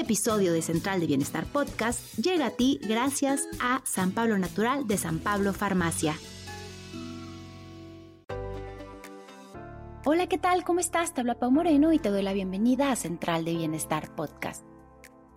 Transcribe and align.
Episodio 0.00 0.52
de 0.52 0.60
Central 0.60 1.00
de 1.00 1.06
Bienestar 1.06 1.46
Podcast 1.46 2.16
llega 2.18 2.46
a 2.46 2.50
ti 2.50 2.78
gracias 2.82 3.48
a 3.60 3.80
San 3.84 4.12
Pablo 4.12 4.38
Natural 4.38 4.86
de 4.86 4.98
San 4.98 5.18
Pablo 5.18 5.52
Farmacia. 5.54 6.14
Hola, 10.04 10.28
¿qué 10.28 10.38
tal? 10.38 10.64
¿Cómo 10.64 10.80
estás? 10.80 11.14
Te 11.14 11.22
habla 11.22 11.38
Pau 11.38 11.50
Moreno 11.50 11.92
y 11.92 11.98
te 11.98 12.10
doy 12.10 12.22
la 12.22 12.32
bienvenida 12.32 12.92
a 12.92 12.96
Central 12.96 13.44
de 13.44 13.54
Bienestar 13.56 14.14
Podcast. 14.14 14.64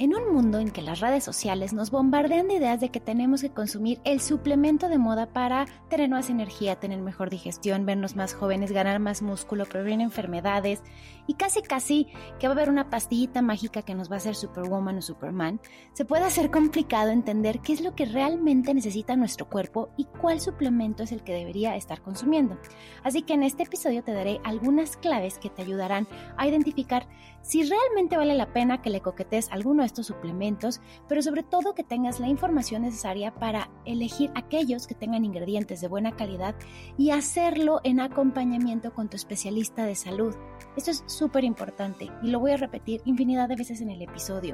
En 0.02 0.16
un 0.16 0.34
mundo 0.34 0.60
en 0.60 0.72
que 0.72 0.82
las 0.82 1.02
redes 1.02 1.26
sociales 1.26 1.74
nos 1.74 1.92
bombardean 1.92 2.48
de 2.48 2.54
ideas 2.54 2.80
de 2.80 2.88
que 2.88 3.02
tenemos 3.02 3.42
que 3.42 3.50
consumir 3.50 4.00
el 4.06 4.22
suplemento 4.22 4.88
de 4.88 4.98
moda 4.98 5.26
para 5.26 5.66
tener 5.90 6.10
más 6.10 6.30
energía, 6.30 6.78
tener 6.78 7.02
mejor 7.02 7.30
digestión, 7.30 7.86
vernos 7.86 8.16
más 8.16 8.34
jóvenes, 8.34 8.72
ganar 8.72 9.02
más 9.02 9.22
músculo, 9.22 9.66
prevenir 9.66 10.00
enfermedades 10.00 10.82
y 11.28 11.34
casi 11.34 11.62
casi 11.62 12.08
que 12.40 12.48
va 12.48 12.54
a 12.54 12.56
haber 12.56 12.70
una 12.70 12.90
pastillita 12.90 13.42
mágica 13.42 13.82
que 13.82 13.94
nos 13.94 14.10
va 14.10 14.14
a 14.14 14.18
hacer 14.20 14.36
Superwoman 14.36 15.00
o 15.00 15.02
Superman, 15.02 15.60
se 15.92 16.06
puede 16.06 16.24
hacer 16.24 16.50
complicado 16.50 17.10
entender 17.10 17.60
qué 17.60 17.74
es 17.74 17.82
lo 17.82 17.94
que 17.94 18.06
realmente 18.06 18.74
necesita 18.74 19.18
nuestro 19.18 19.50
cuerpo 19.50 19.90
y 19.98 20.06
cuál 20.06 20.40
suplemento 20.40 21.04
es 21.04 21.12
el 21.12 21.26
que 21.26 21.34
debería 21.34 21.76
estar 21.76 22.02
consumiendo. 22.02 22.58
Así 23.04 23.22
que 23.22 23.34
en 23.34 23.44
este 23.44 23.64
episodio 23.64 24.02
te 24.02 24.14
daré 24.14 24.40
algunas 24.46 24.96
claves 24.96 25.40
que 25.40 25.50
te 25.50 25.62
ayudarán 25.62 26.08
a 26.38 26.48
identificar 26.48 27.06
si 27.50 27.64
realmente 27.64 28.16
vale 28.16 28.36
la 28.36 28.54
pena 28.54 28.80
que 28.80 28.92
le 28.92 29.02
coquetes 29.02 29.50
alguno 29.50 29.82
de 29.82 29.88
estos 29.88 30.06
suplementos, 30.06 30.82
pero 31.08 31.24
sobre 31.24 31.42
todo 31.42 31.74
que 31.74 31.84
tengas 31.84 32.20
la 32.20 32.28
información 32.28 32.84
necesaria 32.84 33.34
para 33.34 33.72
elegir 33.86 34.30
aquellos 34.36 34.86
que 34.86 34.94
tengan 34.94 35.26
ingredientes 35.26 35.82
de 35.82 35.88
buena 35.88 36.16
calidad 36.16 36.54
y 36.96 37.10
hacerlo 37.10 37.82
en 37.84 38.02
acompañamiento 38.02 38.94
con 38.94 39.10
tu 39.10 39.16
especialista 39.16 39.88
de 39.88 39.96
salud. 39.96 40.36
Esto 40.78 40.92
es 40.92 41.04
súper 41.08 41.44
importante 41.44 42.12
y 42.22 42.28
lo 42.28 42.40
voy 42.40 42.52
a 42.52 42.58
repetir 42.58 43.02
infinidad 43.06 43.50
de 43.50 43.56
veces 43.56 43.82
en 43.82 43.90
el 43.90 44.04
episodio 44.04 44.54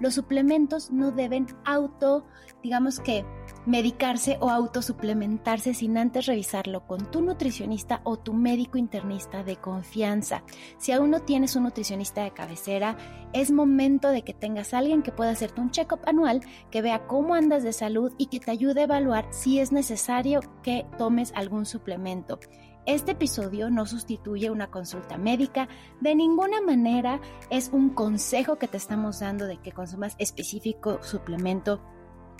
los 0.00 0.14
suplementos 0.14 0.90
no 0.90 1.12
deben 1.12 1.46
auto, 1.64 2.26
digamos 2.62 2.98
que, 3.00 3.24
medicarse 3.66 4.38
o 4.40 4.48
autosuplementarse 4.48 5.74
sin 5.74 5.98
antes 5.98 6.26
revisarlo 6.26 6.86
con 6.86 7.10
tu 7.10 7.20
nutricionista 7.20 8.00
o 8.04 8.18
tu 8.18 8.32
médico 8.32 8.78
internista 8.78 9.44
de 9.44 9.56
confianza. 9.56 10.42
Si 10.78 10.92
aún 10.92 11.10
no 11.10 11.20
tienes 11.20 11.56
un 11.56 11.64
nutricionista 11.64 12.24
de 12.24 12.32
cabecera, 12.32 12.96
es 13.32 13.50
momento 13.50 14.08
de 14.08 14.22
que 14.22 14.34
tengas 14.34 14.74
alguien 14.74 15.02
que 15.02 15.12
pueda 15.12 15.30
hacerte 15.30 15.60
un 15.60 15.70
check-up 15.70 16.00
anual, 16.06 16.40
que 16.70 16.82
vea 16.82 17.06
cómo 17.06 17.34
andas 17.34 17.62
de 17.62 17.72
salud 17.72 18.12
y 18.18 18.26
que 18.26 18.40
te 18.40 18.50
ayude 18.50 18.80
a 18.80 18.84
evaluar 18.84 19.26
si 19.30 19.60
es 19.60 19.72
necesario 19.72 20.40
que 20.62 20.86
tomes 20.96 21.32
algún 21.36 21.66
suplemento. 21.66 22.40
Este 22.86 23.12
episodio 23.12 23.70
no 23.70 23.86
sustituye 23.86 24.50
una 24.50 24.70
consulta 24.70 25.18
médica, 25.18 25.68
de 26.00 26.14
ninguna 26.14 26.60
manera 26.60 27.20
es 27.50 27.70
un 27.72 27.90
consejo 27.90 28.56
que 28.56 28.68
te 28.68 28.78
estamos 28.78 29.20
dando 29.20 29.46
de 29.46 29.58
que 29.58 29.72
consumas 29.72 30.16
específico 30.18 31.02
suplemento 31.02 31.80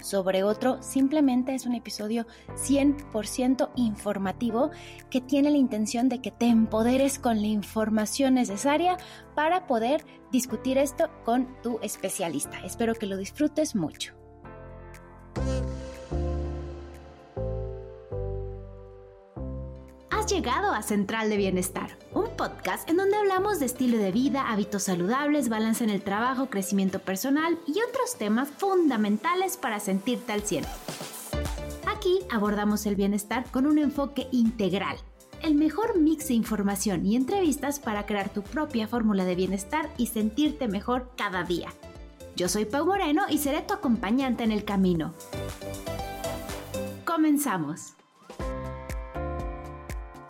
sobre 0.02 0.42
otro, 0.44 0.82
simplemente 0.82 1.54
es 1.54 1.66
un 1.66 1.74
episodio 1.74 2.26
100% 2.54 3.70
informativo 3.76 4.70
que 5.10 5.20
tiene 5.20 5.50
la 5.50 5.58
intención 5.58 6.08
de 6.08 6.20
que 6.20 6.30
te 6.30 6.46
empoderes 6.46 7.18
con 7.18 7.40
la 7.40 7.48
información 7.48 8.34
necesaria 8.34 8.96
para 9.34 9.66
poder 9.66 10.04
discutir 10.32 10.78
esto 10.78 11.10
con 11.24 11.60
tu 11.62 11.78
especialista. 11.82 12.60
Espero 12.64 12.94
que 12.94 13.06
lo 13.06 13.16
disfrutes 13.16 13.74
mucho. 13.74 14.19
Llegado 20.40 20.72
a 20.72 20.80
Central 20.80 21.28
de 21.28 21.36
Bienestar, 21.36 21.98
un 22.14 22.24
podcast 22.34 22.88
en 22.88 22.96
donde 22.96 23.14
hablamos 23.14 23.60
de 23.60 23.66
estilo 23.66 23.98
de 23.98 24.10
vida, 24.10 24.50
hábitos 24.50 24.84
saludables, 24.84 25.50
balance 25.50 25.84
en 25.84 25.90
el 25.90 26.00
trabajo, 26.00 26.48
crecimiento 26.48 26.98
personal 26.98 27.58
y 27.66 27.72
otros 27.72 28.16
temas 28.16 28.48
fundamentales 28.48 29.58
para 29.58 29.80
sentirte 29.80 30.32
al 30.32 30.40
cielo. 30.40 30.66
Aquí 31.94 32.20
abordamos 32.30 32.86
el 32.86 32.96
bienestar 32.96 33.44
con 33.50 33.66
un 33.66 33.76
enfoque 33.76 34.28
integral, 34.32 34.96
el 35.42 35.56
mejor 35.56 35.98
mix 35.98 36.28
de 36.28 36.34
información 36.34 37.04
y 37.04 37.16
entrevistas 37.16 37.78
para 37.78 38.06
crear 38.06 38.30
tu 38.30 38.42
propia 38.42 38.88
fórmula 38.88 39.26
de 39.26 39.34
bienestar 39.34 39.90
y 39.98 40.06
sentirte 40.06 40.68
mejor 40.68 41.10
cada 41.18 41.44
día. 41.44 41.68
Yo 42.34 42.48
soy 42.48 42.64
Pau 42.64 42.86
Moreno 42.86 43.24
y 43.28 43.36
seré 43.36 43.60
tu 43.60 43.74
acompañante 43.74 44.42
en 44.42 44.52
el 44.52 44.64
camino. 44.64 45.12
Comenzamos. 47.04 47.99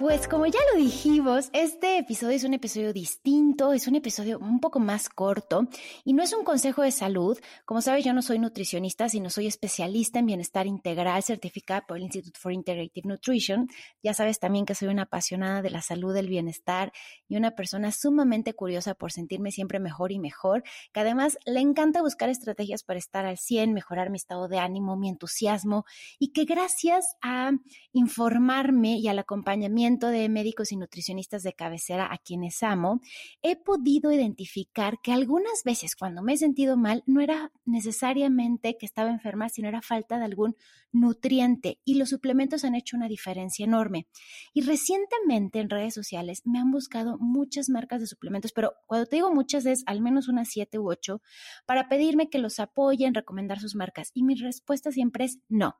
Pues 0.00 0.28
como 0.28 0.46
ya 0.46 0.60
lo 0.72 0.80
dijimos, 0.80 1.50
este 1.52 1.98
episodio 1.98 2.34
es 2.34 2.44
un 2.44 2.54
episodio 2.54 2.94
distinto, 2.94 3.74
es 3.74 3.86
un 3.86 3.96
episodio 3.96 4.38
un 4.38 4.58
poco 4.58 4.80
más 4.80 5.10
corto 5.10 5.68
y 6.06 6.14
no 6.14 6.22
es 6.22 6.32
un 6.32 6.42
consejo 6.42 6.80
de 6.80 6.90
salud. 6.90 7.38
Como 7.66 7.82
sabes, 7.82 8.02
yo 8.02 8.14
no 8.14 8.22
soy 8.22 8.38
nutricionista, 8.38 9.10
sino 9.10 9.28
soy 9.28 9.46
especialista 9.46 10.18
en 10.18 10.24
bienestar 10.24 10.66
integral 10.66 11.22
certificada 11.22 11.82
por 11.86 11.98
el 11.98 12.04
Institute 12.04 12.38
for 12.40 12.50
Integrative 12.50 13.06
Nutrition. 13.06 13.68
Ya 14.02 14.14
sabes 14.14 14.38
también 14.38 14.64
que 14.64 14.74
soy 14.74 14.88
una 14.88 15.02
apasionada 15.02 15.60
de 15.60 15.68
la 15.68 15.82
salud, 15.82 16.14
del 16.14 16.28
bienestar 16.28 16.92
y 17.28 17.36
una 17.36 17.50
persona 17.50 17.92
sumamente 17.92 18.54
curiosa 18.54 18.94
por 18.94 19.12
sentirme 19.12 19.50
siempre 19.50 19.80
mejor 19.80 20.12
y 20.12 20.18
mejor, 20.18 20.62
que 20.94 21.00
además 21.00 21.36
le 21.44 21.60
encanta 21.60 22.00
buscar 22.00 22.30
estrategias 22.30 22.84
para 22.84 22.98
estar 22.98 23.26
al 23.26 23.36
100, 23.36 23.74
mejorar 23.74 24.08
mi 24.08 24.16
estado 24.16 24.48
de 24.48 24.60
ánimo, 24.60 24.96
mi 24.96 25.10
entusiasmo 25.10 25.84
y 26.18 26.32
que 26.32 26.46
gracias 26.46 27.04
a 27.20 27.50
informarme 27.92 28.96
y 28.96 29.06
al 29.06 29.18
acompañamiento 29.18 29.89
de 29.98 30.28
médicos 30.28 30.72
y 30.72 30.76
nutricionistas 30.76 31.42
de 31.42 31.52
cabecera 31.52 32.12
a 32.12 32.18
quienes 32.18 32.62
amo, 32.62 33.00
he 33.42 33.56
podido 33.56 34.12
identificar 34.12 35.00
que 35.02 35.12
algunas 35.12 35.62
veces 35.64 35.96
cuando 35.96 36.22
me 36.22 36.34
he 36.34 36.36
sentido 36.36 36.76
mal 36.76 37.02
no 37.06 37.20
era 37.20 37.52
necesariamente 37.64 38.76
que 38.78 38.86
estaba 38.86 39.10
enferma, 39.10 39.48
sino 39.48 39.68
era 39.68 39.82
falta 39.82 40.18
de 40.18 40.24
algún 40.24 40.56
nutriente 40.92 41.80
y 41.84 41.94
los 41.94 42.08
suplementos 42.08 42.64
han 42.64 42.74
hecho 42.74 42.96
una 42.96 43.08
diferencia 43.08 43.64
enorme. 43.64 44.08
Y 44.52 44.62
recientemente 44.62 45.60
en 45.60 45.70
redes 45.70 45.94
sociales 45.94 46.42
me 46.44 46.58
han 46.58 46.70
buscado 46.70 47.16
muchas 47.18 47.68
marcas 47.68 48.00
de 48.00 48.06
suplementos, 48.06 48.52
pero 48.52 48.74
cuando 48.86 49.06
te 49.06 49.16
digo 49.16 49.32
muchas 49.32 49.66
es 49.66 49.82
al 49.86 50.00
menos 50.00 50.28
unas 50.28 50.48
siete 50.48 50.78
u 50.78 50.90
ocho, 50.90 51.22
para 51.66 51.88
pedirme 51.88 52.28
que 52.28 52.38
los 52.38 52.58
apoyen, 52.58 53.14
recomendar 53.14 53.60
sus 53.60 53.74
marcas. 53.74 54.10
Y 54.14 54.22
mi 54.22 54.34
respuesta 54.34 54.90
siempre 54.90 55.24
es 55.24 55.38
no. 55.48 55.76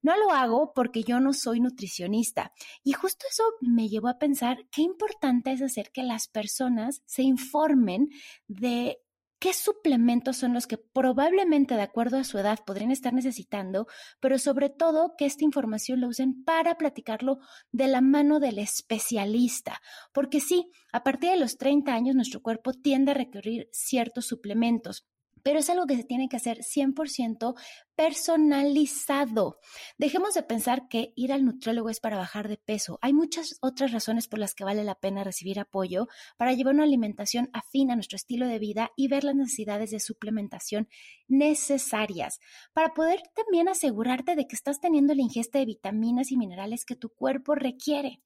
No 0.00 0.16
lo 0.16 0.30
hago 0.30 0.72
porque 0.74 1.02
yo 1.02 1.20
no 1.20 1.32
soy 1.32 1.60
nutricionista. 1.60 2.52
Y 2.84 2.92
justo 2.92 3.26
eso 3.30 3.44
me 3.60 3.88
llevó 3.88 4.08
a 4.08 4.18
pensar 4.18 4.66
qué 4.70 4.82
importante 4.82 5.52
es 5.52 5.62
hacer 5.62 5.90
que 5.92 6.02
las 6.02 6.28
personas 6.28 7.02
se 7.06 7.22
informen 7.22 8.08
de 8.48 8.98
qué 9.42 9.52
suplementos 9.52 10.36
son 10.36 10.54
los 10.54 10.68
que 10.68 10.78
probablemente 10.78 11.74
de 11.74 11.82
acuerdo 11.82 12.16
a 12.16 12.22
su 12.22 12.38
edad 12.38 12.60
podrían 12.64 12.92
estar 12.92 13.12
necesitando, 13.12 13.88
pero 14.20 14.38
sobre 14.38 14.70
todo 14.70 15.16
que 15.18 15.26
esta 15.26 15.44
información 15.44 16.00
la 16.00 16.06
usen 16.06 16.44
para 16.44 16.76
platicarlo 16.76 17.40
de 17.72 17.88
la 17.88 18.00
mano 18.00 18.38
del 18.38 18.60
especialista. 18.60 19.82
Porque 20.12 20.38
sí, 20.38 20.70
a 20.92 21.02
partir 21.02 21.30
de 21.30 21.38
los 21.38 21.58
30 21.58 21.92
años 21.92 22.14
nuestro 22.14 22.40
cuerpo 22.40 22.72
tiende 22.72 23.10
a 23.10 23.14
requerir 23.14 23.68
ciertos 23.72 24.26
suplementos 24.26 25.08
pero 25.42 25.58
es 25.58 25.70
algo 25.70 25.86
que 25.86 25.96
se 25.96 26.04
tiene 26.04 26.28
que 26.28 26.36
hacer 26.36 26.58
100% 26.58 27.54
personalizado. 27.94 29.58
Dejemos 29.98 30.34
de 30.34 30.42
pensar 30.42 30.88
que 30.88 31.12
ir 31.14 31.32
al 31.32 31.44
nutriólogo 31.44 31.90
es 31.90 32.00
para 32.00 32.16
bajar 32.16 32.48
de 32.48 32.56
peso. 32.56 32.98
Hay 33.02 33.12
muchas 33.12 33.58
otras 33.60 33.92
razones 33.92 34.28
por 34.28 34.38
las 34.38 34.54
que 34.54 34.64
vale 34.64 34.84
la 34.84 34.94
pena 34.94 35.24
recibir 35.24 35.60
apoyo 35.60 36.08
para 36.36 36.52
llevar 36.52 36.74
una 36.74 36.84
alimentación 36.84 37.50
afín 37.52 37.90
a 37.90 37.94
nuestro 37.94 38.16
estilo 38.16 38.46
de 38.46 38.58
vida 38.58 38.90
y 38.96 39.08
ver 39.08 39.24
las 39.24 39.34
necesidades 39.34 39.90
de 39.90 40.00
suplementación 40.00 40.88
necesarias 41.28 42.40
para 42.72 42.94
poder 42.94 43.22
también 43.34 43.68
asegurarte 43.68 44.36
de 44.36 44.46
que 44.46 44.56
estás 44.56 44.80
teniendo 44.80 45.14
la 45.14 45.22
ingesta 45.22 45.58
de 45.58 45.66
vitaminas 45.66 46.32
y 46.32 46.36
minerales 46.36 46.84
que 46.84 46.96
tu 46.96 47.10
cuerpo 47.10 47.54
requiere. 47.54 48.20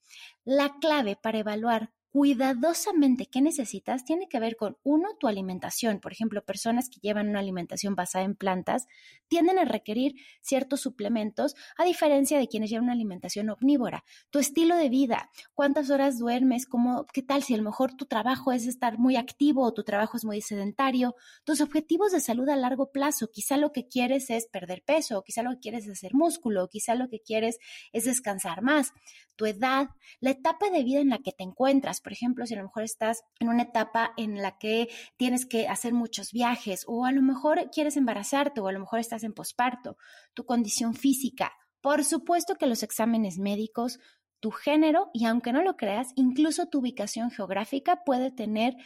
La 0.44 0.77
clave 0.81 1.16
para 1.16 1.38
evaluar 1.38 1.93
cuidadosamente 2.16 3.27
qué 3.27 3.43
necesitas 3.43 4.06
tiene 4.06 4.27
que 4.27 4.41
ver 4.41 4.56
con, 4.56 4.78
uno, 4.84 5.10
tu 5.21 5.28
alimentación. 5.28 6.00
Por 6.00 6.12
ejemplo, 6.12 6.43
personas 6.43 6.89
que 6.89 6.98
llevan 7.03 7.28
una 7.28 7.41
alimentación 7.41 7.95
basada 7.95 8.24
en 8.24 8.34
plantas 8.34 8.86
tienden 9.28 9.59
a 9.59 9.66
requerir 9.66 10.15
ciertos 10.41 10.80
suplementos, 10.80 11.54
a 11.77 11.84
diferencia 11.84 12.39
de 12.39 12.48
quienes 12.48 12.71
llevan 12.71 12.84
una 12.84 12.95
alimentación 12.95 13.51
omnívora. 13.51 14.03
Tu 14.30 14.39
estilo 14.39 14.77
de 14.77 14.89
vida, 14.89 15.30
cuántas 15.53 15.91
horas 15.91 16.18
duermes, 16.18 16.65
cómo, 16.65 17.04
qué 17.13 17.21
tal 17.21 17.42
si 17.42 17.53
a 17.53 17.59
lo 17.59 17.65
mejor 17.65 17.92
tu 17.92 18.07
trabajo 18.07 18.51
es 18.51 18.66
estar 18.66 18.97
muy 18.97 19.16
activo 19.16 19.65
o 19.65 19.74
tu 19.74 19.84
trabajo 19.84 20.16
es 20.16 20.24
muy 20.24 20.41
sedentario, 20.41 21.16
tus 21.45 21.60
objetivos 21.60 22.13
de 22.13 22.21
salud 22.21 22.48
a 22.48 22.57
largo 22.57 22.92
plazo, 22.92 23.28
quizá 23.30 23.59
lo 23.59 23.72
que 23.72 23.89
quieres 23.89 24.30
es 24.30 24.47
perder 24.47 24.83
peso, 24.86 25.22
quizá 25.22 25.42
lo 25.42 25.51
que 25.51 25.60
quieres 25.60 25.84
es 25.84 25.91
hacer 25.91 26.15
músculo, 26.15 26.68
quizá 26.68 26.95
lo 26.95 27.10
que 27.10 27.21
quieres 27.21 27.59
es 27.92 28.04
descansar 28.04 28.63
más, 28.63 28.95
tu 29.36 29.45
edad, 29.45 29.91
la 30.21 30.30
etapa 30.30 30.71
de 30.71 30.83
vida 30.83 31.01
en 31.01 31.10
la 31.10 31.18
que 31.18 31.33
te 31.33 31.45
encuentras, 31.45 32.01
por 32.06 32.12
ejemplo, 32.12 32.47
si 32.47 32.54
a 32.54 32.58
lo 32.58 32.62
mejor 32.62 32.84
estás 32.84 33.24
en 33.41 33.48
una 33.48 33.64
etapa 33.64 34.12
en 34.16 34.41
la 34.41 34.58
que 34.58 34.88
tienes 35.16 35.44
que 35.44 35.66
hacer 35.66 35.92
muchos 35.92 36.30
viajes 36.30 36.84
o 36.86 37.04
a 37.04 37.10
lo 37.10 37.20
mejor 37.20 37.68
quieres 37.72 37.97
embarazarte 37.97 38.60
o 38.60 38.68
a 38.68 38.72
lo 38.72 38.78
mejor 38.78 39.00
estás 39.00 39.24
en 39.24 39.32
posparto, 39.32 39.97
tu 40.32 40.47
condición 40.47 40.94
física. 40.94 41.53
Por 41.80 42.04
supuesto 42.04 42.54
que 42.54 42.68
los 42.68 42.84
exámenes 42.84 43.38
médicos 43.38 43.98
tu 44.38 44.53
género 44.53 45.10
y 45.12 45.24
aunque 45.24 45.53
no 45.53 45.62
lo 45.62 45.76
creas, 45.76 46.12
incluso 46.14 46.68
tu 46.68 46.78
ubicación 46.78 47.32
geográfica 47.32 48.04
puede 48.04 48.30
tener 48.30 48.76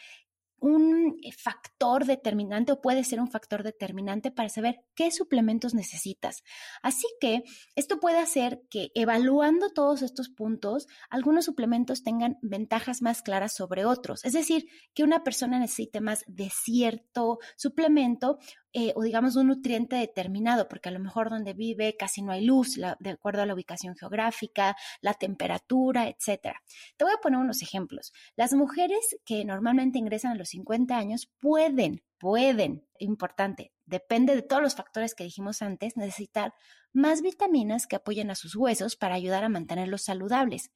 un 0.61 1.17
factor 1.37 2.05
determinante 2.05 2.73
o 2.73 2.81
puede 2.81 3.05
ser 3.05 3.21
un 3.21 3.31
factor 3.31 3.62
determinante 3.62 4.31
para 4.31 4.49
saber 4.49 4.85
qué 4.95 5.11
suplementos 5.11 5.75
necesitas. 5.75 6.43
Así 6.83 7.07
que 7.21 7.43
esto 7.75 7.99
puede 7.99 8.19
hacer 8.19 8.61
que 8.71 8.91
evaluando 8.95 9.71
todos 9.71 10.03
estos 10.03 10.29
puntos, 10.29 10.87
algunos 11.09 11.47
suplementos 11.47 12.03
tengan 12.03 12.39
ventajas 12.43 13.03
más 13.03 13.23
claras 13.23 13.55
sobre 13.55 13.85
otros. 13.85 14.25
Es 14.25 14.35
decir, 14.35 14.67
que 14.95 15.03
una 15.03 15.25
persona 15.25 15.59
necesite 15.59 16.01
más 16.01 16.25
de 16.27 16.51
cierto 16.51 17.39
suplemento 17.56 18.39
eh, 18.72 18.93
o 18.94 19.02
digamos 19.02 19.37
un 19.37 19.49
nutriente 19.49 19.96
determinado, 19.96 20.69
porque 20.69 20.88
a 20.88 20.93
lo 20.93 21.00
mejor 21.00 21.28
donde 21.28 21.55
vive 21.55 21.96
casi 21.96 22.22
no 22.22 22.32
hay 22.32 22.44
luz, 22.44 22.78
de 22.99 23.11
acuerdo 23.11 23.43
a 23.43 23.46
la 23.46 23.55
ubicación 23.55 23.96
geográfica, 23.96 24.76
la 25.00 25.14
temperatura, 25.14 26.08
etcétera. 26.08 26.62
Te 26.96 27.05
voy 27.05 27.12
a 27.12 27.20
poner 27.20 27.40
unos 27.40 27.62
ejemplos. 27.62 28.12
Las 28.37 28.52
mujeres 28.55 29.17
que 29.25 29.44
normalmente 29.44 29.99
ingresan 29.99 30.32
a 30.32 30.37
los 30.37 30.50
50 30.50 30.96
años 30.96 31.31
pueden, 31.40 32.02
pueden, 32.19 32.87
importante, 32.99 33.72
depende 33.87 34.37
de 34.37 34.43
todos 34.43 34.62
los 34.62 34.76
factores 34.76 35.14
que 35.14 35.25
dijimos 35.25 35.62
antes, 35.62 35.96
necesitar 35.96 36.55
más 36.93 37.22
vitaminas 37.22 37.87
que 37.87 37.96
apoyen 37.96 38.31
a 38.31 38.34
sus 38.34 38.55
huesos 38.55 38.96
para 38.96 39.14
ayudar 39.14 39.44
a 39.44 39.49
mantenerlos 39.49 40.02
saludables. 40.02 40.70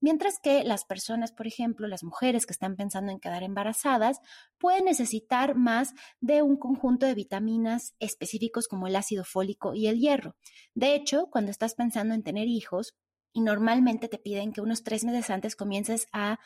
Mientras 0.00 0.38
que 0.38 0.64
las 0.64 0.84
personas, 0.84 1.32
por 1.32 1.46
ejemplo, 1.46 1.86
las 1.86 2.04
mujeres 2.04 2.46
que 2.46 2.52
están 2.52 2.76
pensando 2.76 3.12
en 3.12 3.20
quedar 3.20 3.42
embarazadas, 3.42 4.20
pueden 4.58 4.84
necesitar 4.84 5.54
más 5.54 5.94
de 6.20 6.42
un 6.42 6.56
conjunto 6.56 7.06
de 7.06 7.14
vitaminas 7.14 7.94
específicos 7.98 8.68
como 8.68 8.86
el 8.86 8.96
ácido 8.96 9.24
fólico 9.24 9.74
y 9.74 9.86
el 9.86 9.98
hierro. 9.98 10.36
De 10.74 10.94
hecho, 10.94 11.28
cuando 11.30 11.50
estás 11.50 11.74
pensando 11.74 12.14
en 12.14 12.22
tener 12.22 12.48
hijos, 12.48 12.94
y 13.36 13.42
normalmente 13.42 14.08
te 14.08 14.16
piden 14.16 14.50
que 14.50 14.62
unos 14.62 14.82
tres 14.82 15.04
meses 15.04 15.28
antes 15.28 15.56
comiences 15.56 16.06
a 16.10 16.40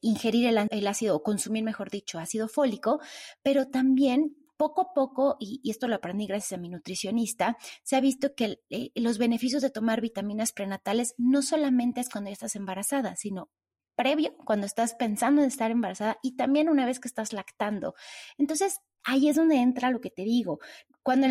ingerir 0.00 0.48
el, 0.48 0.86
ácido 0.88 1.14
o 1.14 1.22
consumir, 1.22 1.62
mejor 1.62 1.88
dicho, 1.88 2.18
ácido 2.18 2.48
fólico, 2.48 3.00
pero 3.42 3.68
también 3.68 4.36
poco 4.62 4.80
a 4.82 4.94
poco, 4.94 5.36
y, 5.40 5.60
esto 5.68 5.88
lo 5.88 5.96
aprendí 5.96 6.28
gracias 6.28 6.56
a 6.56 6.60
mi 6.60 6.68
nutricionista, 6.68 7.56
se 7.82 7.96
ha 7.96 8.00
visto 8.00 8.36
que 8.36 8.60
eh, 8.70 8.92
los 8.94 9.18
beneficios 9.18 9.60
de 9.60 9.70
tomar 9.70 10.00
vitaminas 10.00 10.52
prenatales 10.52 11.16
no 11.18 11.42
solamente 11.42 12.00
es 12.00 12.08
cuando 12.08 12.30
ya 12.30 12.34
estás 12.34 12.54
embarazada, 12.54 13.16
sino 13.16 13.50
previo, 13.96 14.36
cuando 14.44 14.66
estás 14.66 14.94
pensando 14.94 15.42
en 15.42 15.48
estar 15.48 15.72
embarazada 15.72 16.18
y 16.22 16.36
también 16.36 16.68
una 16.68 16.86
vez 16.86 17.00
que 17.00 17.08
estás 17.08 17.32
lactando. 17.32 17.94
Entonces, 18.38 18.78
ahí 19.04 19.28
es 19.28 19.36
donde 19.36 19.56
entra 19.56 19.90
lo 19.90 20.00
que 20.00 20.10
te 20.10 20.22
digo. 20.22 20.58
Cuando, 21.02 21.26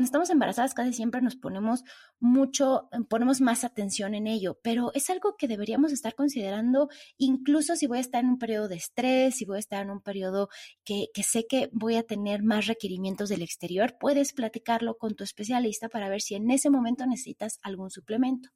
estamos 0.00 0.30
embarazadas 0.30 0.74
casi 0.74 0.92
siempre 0.92 1.20
nos 1.20 1.34
ponemos 1.34 1.82
mucho, 2.20 2.88
ponemos 3.08 3.40
más 3.40 3.64
atención 3.64 4.14
en 4.14 4.28
ello, 4.28 4.60
pero 4.62 4.92
es 4.94 5.10
algo 5.10 5.36
que 5.36 5.48
deberíamos 5.48 5.92
estar 5.92 6.14
considerando 6.14 6.88
incluso 7.16 7.74
si 7.74 7.88
voy 7.88 7.98
a 7.98 8.02
estar 8.02 8.22
en 8.22 8.30
un 8.30 8.38
periodo 8.38 8.68
de 8.68 8.76
estrés, 8.76 9.34
si 9.34 9.44
voy 9.44 9.56
a 9.56 9.60
estar 9.60 9.82
en 9.82 9.90
un 9.90 10.00
periodo 10.00 10.48
que, 10.84 11.06
que 11.12 11.24
sé 11.24 11.46
que 11.48 11.68
voy 11.72 11.96
a 11.96 12.04
tener 12.04 12.44
más 12.44 12.68
requerimientos 12.68 13.28
del 13.28 13.42
exterior, 13.42 13.96
puedes 13.98 14.32
platicarlo 14.32 14.96
con 14.96 15.16
tu 15.16 15.24
especialista 15.24 15.88
para 15.88 16.08
ver 16.08 16.20
si 16.20 16.36
en 16.36 16.48
ese 16.52 16.70
momento 16.70 17.04
necesitas 17.04 17.58
algún 17.62 17.90
suplemento. 17.90 18.50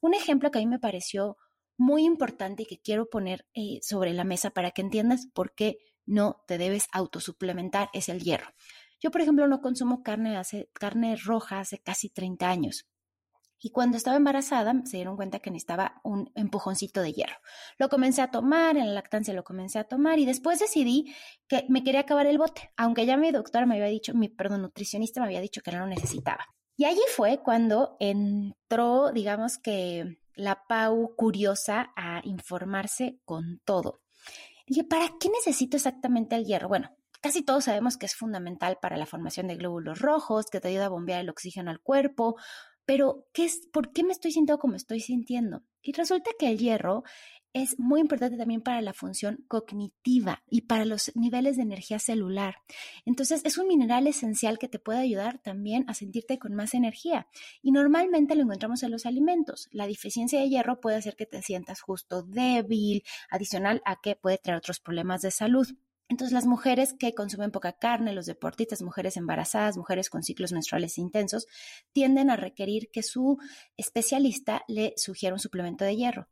Un 0.00 0.14
ejemplo 0.14 0.50
que 0.50 0.58
a 0.58 0.62
mí 0.62 0.66
me 0.66 0.80
pareció 0.80 1.36
muy 1.80 2.04
importante 2.04 2.64
y 2.64 2.66
que 2.66 2.78
quiero 2.78 3.08
poner 3.08 3.46
eh, 3.54 3.78
sobre 3.80 4.12
la 4.12 4.24
mesa 4.24 4.50
para 4.50 4.70
que 4.70 4.82
entiendas 4.82 5.28
por 5.32 5.54
qué 5.54 5.78
no 6.10 6.42
te 6.46 6.58
debes 6.58 6.88
autosuplementar 6.92 7.88
es 7.92 8.08
el 8.08 8.20
hierro. 8.20 8.52
Yo, 9.00 9.10
por 9.10 9.20
ejemplo, 9.20 9.46
no 9.46 9.60
consumo 9.60 10.02
carne, 10.02 10.40
carne 10.74 11.16
roja 11.16 11.60
hace 11.60 11.78
casi 11.78 12.10
30 12.10 12.48
años. 12.48 12.86
Y 13.62 13.70
cuando 13.70 13.98
estaba 13.98 14.16
embarazada, 14.16 14.72
se 14.84 14.96
dieron 14.96 15.16
cuenta 15.16 15.38
que 15.38 15.50
necesitaba 15.50 16.00
un 16.02 16.30
empujoncito 16.34 17.02
de 17.02 17.12
hierro. 17.12 17.36
Lo 17.78 17.90
comencé 17.90 18.22
a 18.22 18.30
tomar, 18.30 18.76
en 18.76 18.86
la 18.86 18.94
lactancia 18.94 19.34
lo 19.34 19.44
comencé 19.44 19.78
a 19.78 19.84
tomar 19.84 20.18
y 20.18 20.24
después 20.24 20.58
decidí 20.58 21.14
que 21.46 21.66
me 21.68 21.84
quería 21.84 22.00
acabar 22.00 22.26
el 22.26 22.38
bote, 22.38 22.72
aunque 22.76 23.04
ya 23.04 23.18
mi 23.18 23.30
doctora 23.30 23.66
me 23.66 23.74
había 23.74 23.86
dicho, 23.86 24.14
mi, 24.14 24.28
perdón, 24.28 24.62
nutricionista 24.62 25.20
me 25.20 25.26
había 25.26 25.42
dicho 25.42 25.60
que 25.60 25.72
no 25.72 25.80
lo 25.80 25.86
necesitaba. 25.86 26.46
Y 26.76 26.86
allí 26.86 27.02
fue 27.14 27.42
cuando 27.42 27.98
entró, 28.00 29.12
digamos 29.12 29.58
que 29.58 30.18
la 30.34 30.64
Pau 30.66 31.14
curiosa 31.14 31.92
a 31.96 32.22
informarse 32.24 33.20
con 33.26 33.60
todo. 33.66 34.00
Dije, 34.70 34.84
¿para 34.84 35.08
qué 35.18 35.28
necesito 35.30 35.76
exactamente 35.76 36.36
el 36.36 36.44
hierro? 36.44 36.68
Bueno, 36.68 36.96
casi 37.20 37.42
todos 37.42 37.64
sabemos 37.64 37.96
que 37.96 38.06
es 38.06 38.14
fundamental 38.14 38.78
para 38.80 38.96
la 38.96 39.04
formación 39.04 39.48
de 39.48 39.56
glóbulos 39.56 39.98
rojos, 39.98 40.46
que 40.46 40.60
te 40.60 40.68
ayuda 40.68 40.86
a 40.86 40.90
bombear 40.90 41.22
el 41.22 41.28
oxígeno 41.28 41.72
al 41.72 41.80
cuerpo, 41.80 42.36
pero 42.84 43.26
¿qué 43.32 43.46
es, 43.46 43.66
¿por 43.72 43.92
qué 43.92 44.04
me 44.04 44.12
estoy 44.12 44.30
sintiendo 44.30 44.60
como 44.60 44.76
estoy 44.76 45.00
sintiendo? 45.00 45.64
Y 45.82 45.90
resulta 45.90 46.30
que 46.38 46.48
el 46.48 46.58
hierro 46.58 47.02
es 47.52 47.78
muy 47.78 48.00
importante 48.00 48.36
también 48.36 48.62
para 48.62 48.80
la 48.80 48.92
función 48.92 49.44
cognitiva 49.48 50.42
y 50.48 50.62
para 50.62 50.84
los 50.84 51.10
niveles 51.16 51.56
de 51.56 51.62
energía 51.62 51.98
celular. 51.98 52.56
Entonces, 53.04 53.42
es 53.44 53.58
un 53.58 53.66
mineral 53.66 54.06
esencial 54.06 54.58
que 54.58 54.68
te 54.68 54.78
puede 54.78 55.00
ayudar 55.00 55.38
también 55.38 55.84
a 55.88 55.94
sentirte 55.94 56.38
con 56.38 56.54
más 56.54 56.74
energía. 56.74 57.26
Y 57.62 57.72
normalmente 57.72 58.36
lo 58.36 58.42
encontramos 58.42 58.82
en 58.82 58.90
los 58.90 59.06
alimentos. 59.06 59.68
La 59.72 59.86
deficiencia 59.86 60.40
de 60.40 60.48
hierro 60.48 60.80
puede 60.80 60.96
hacer 60.96 61.16
que 61.16 61.26
te 61.26 61.42
sientas 61.42 61.80
justo 61.80 62.22
débil, 62.22 63.02
adicional 63.30 63.82
a 63.84 64.00
que 64.00 64.16
puede 64.16 64.38
traer 64.38 64.58
otros 64.58 64.80
problemas 64.80 65.22
de 65.22 65.30
salud. 65.30 65.66
Entonces, 66.08 66.32
las 66.32 66.46
mujeres 66.46 66.92
que 66.92 67.14
consumen 67.14 67.52
poca 67.52 67.72
carne, 67.72 68.12
los 68.12 68.26
deportistas, 68.26 68.82
mujeres 68.82 69.16
embarazadas, 69.16 69.76
mujeres 69.76 70.10
con 70.10 70.24
ciclos 70.24 70.50
menstruales 70.50 70.98
intensos, 70.98 71.46
tienden 71.92 72.30
a 72.30 72.36
requerir 72.36 72.90
que 72.92 73.04
su 73.04 73.38
especialista 73.76 74.64
le 74.66 74.92
sugiera 74.96 75.34
un 75.34 75.38
suplemento 75.38 75.84
de 75.84 75.94
hierro. 75.96 76.28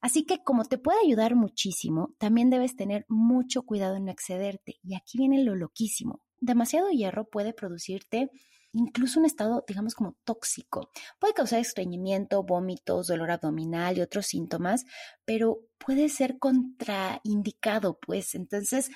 Así 0.00 0.24
que 0.24 0.42
como 0.42 0.64
te 0.64 0.78
puede 0.78 0.98
ayudar 1.04 1.34
muchísimo, 1.34 2.14
también 2.18 2.50
debes 2.50 2.76
tener 2.76 3.04
mucho 3.08 3.62
cuidado 3.62 3.96
en 3.96 4.06
no 4.06 4.12
excederte. 4.12 4.76
Y 4.82 4.94
aquí 4.94 5.18
viene 5.18 5.44
lo 5.44 5.54
loquísimo. 5.54 6.20
Demasiado 6.40 6.90
hierro 6.90 7.28
puede 7.28 7.52
producirte 7.52 8.30
incluso 8.72 9.18
un 9.18 9.26
estado, 9.26 9.64
digamos, 9.66 9.94
como 9.94 10.16
tóxico. 10.24 10.90
Puede 11.18 11.34
causar 11.34 11.60
estreñimiento, 11.60 12.42
vómitos, 12.42 13.08
dolor 13.08 13.30
abdominal 13.30 13.98
y 13.98 14.00
otros 14.00 14.26
síntomas, 14.26 14.84
pero 15.24 15.60
puede 15.78 16.08
ser 16.08 16.38
contraindicado, 16.38 17.98
pues. 17.98 18.34
Entonces, 18.34 18.90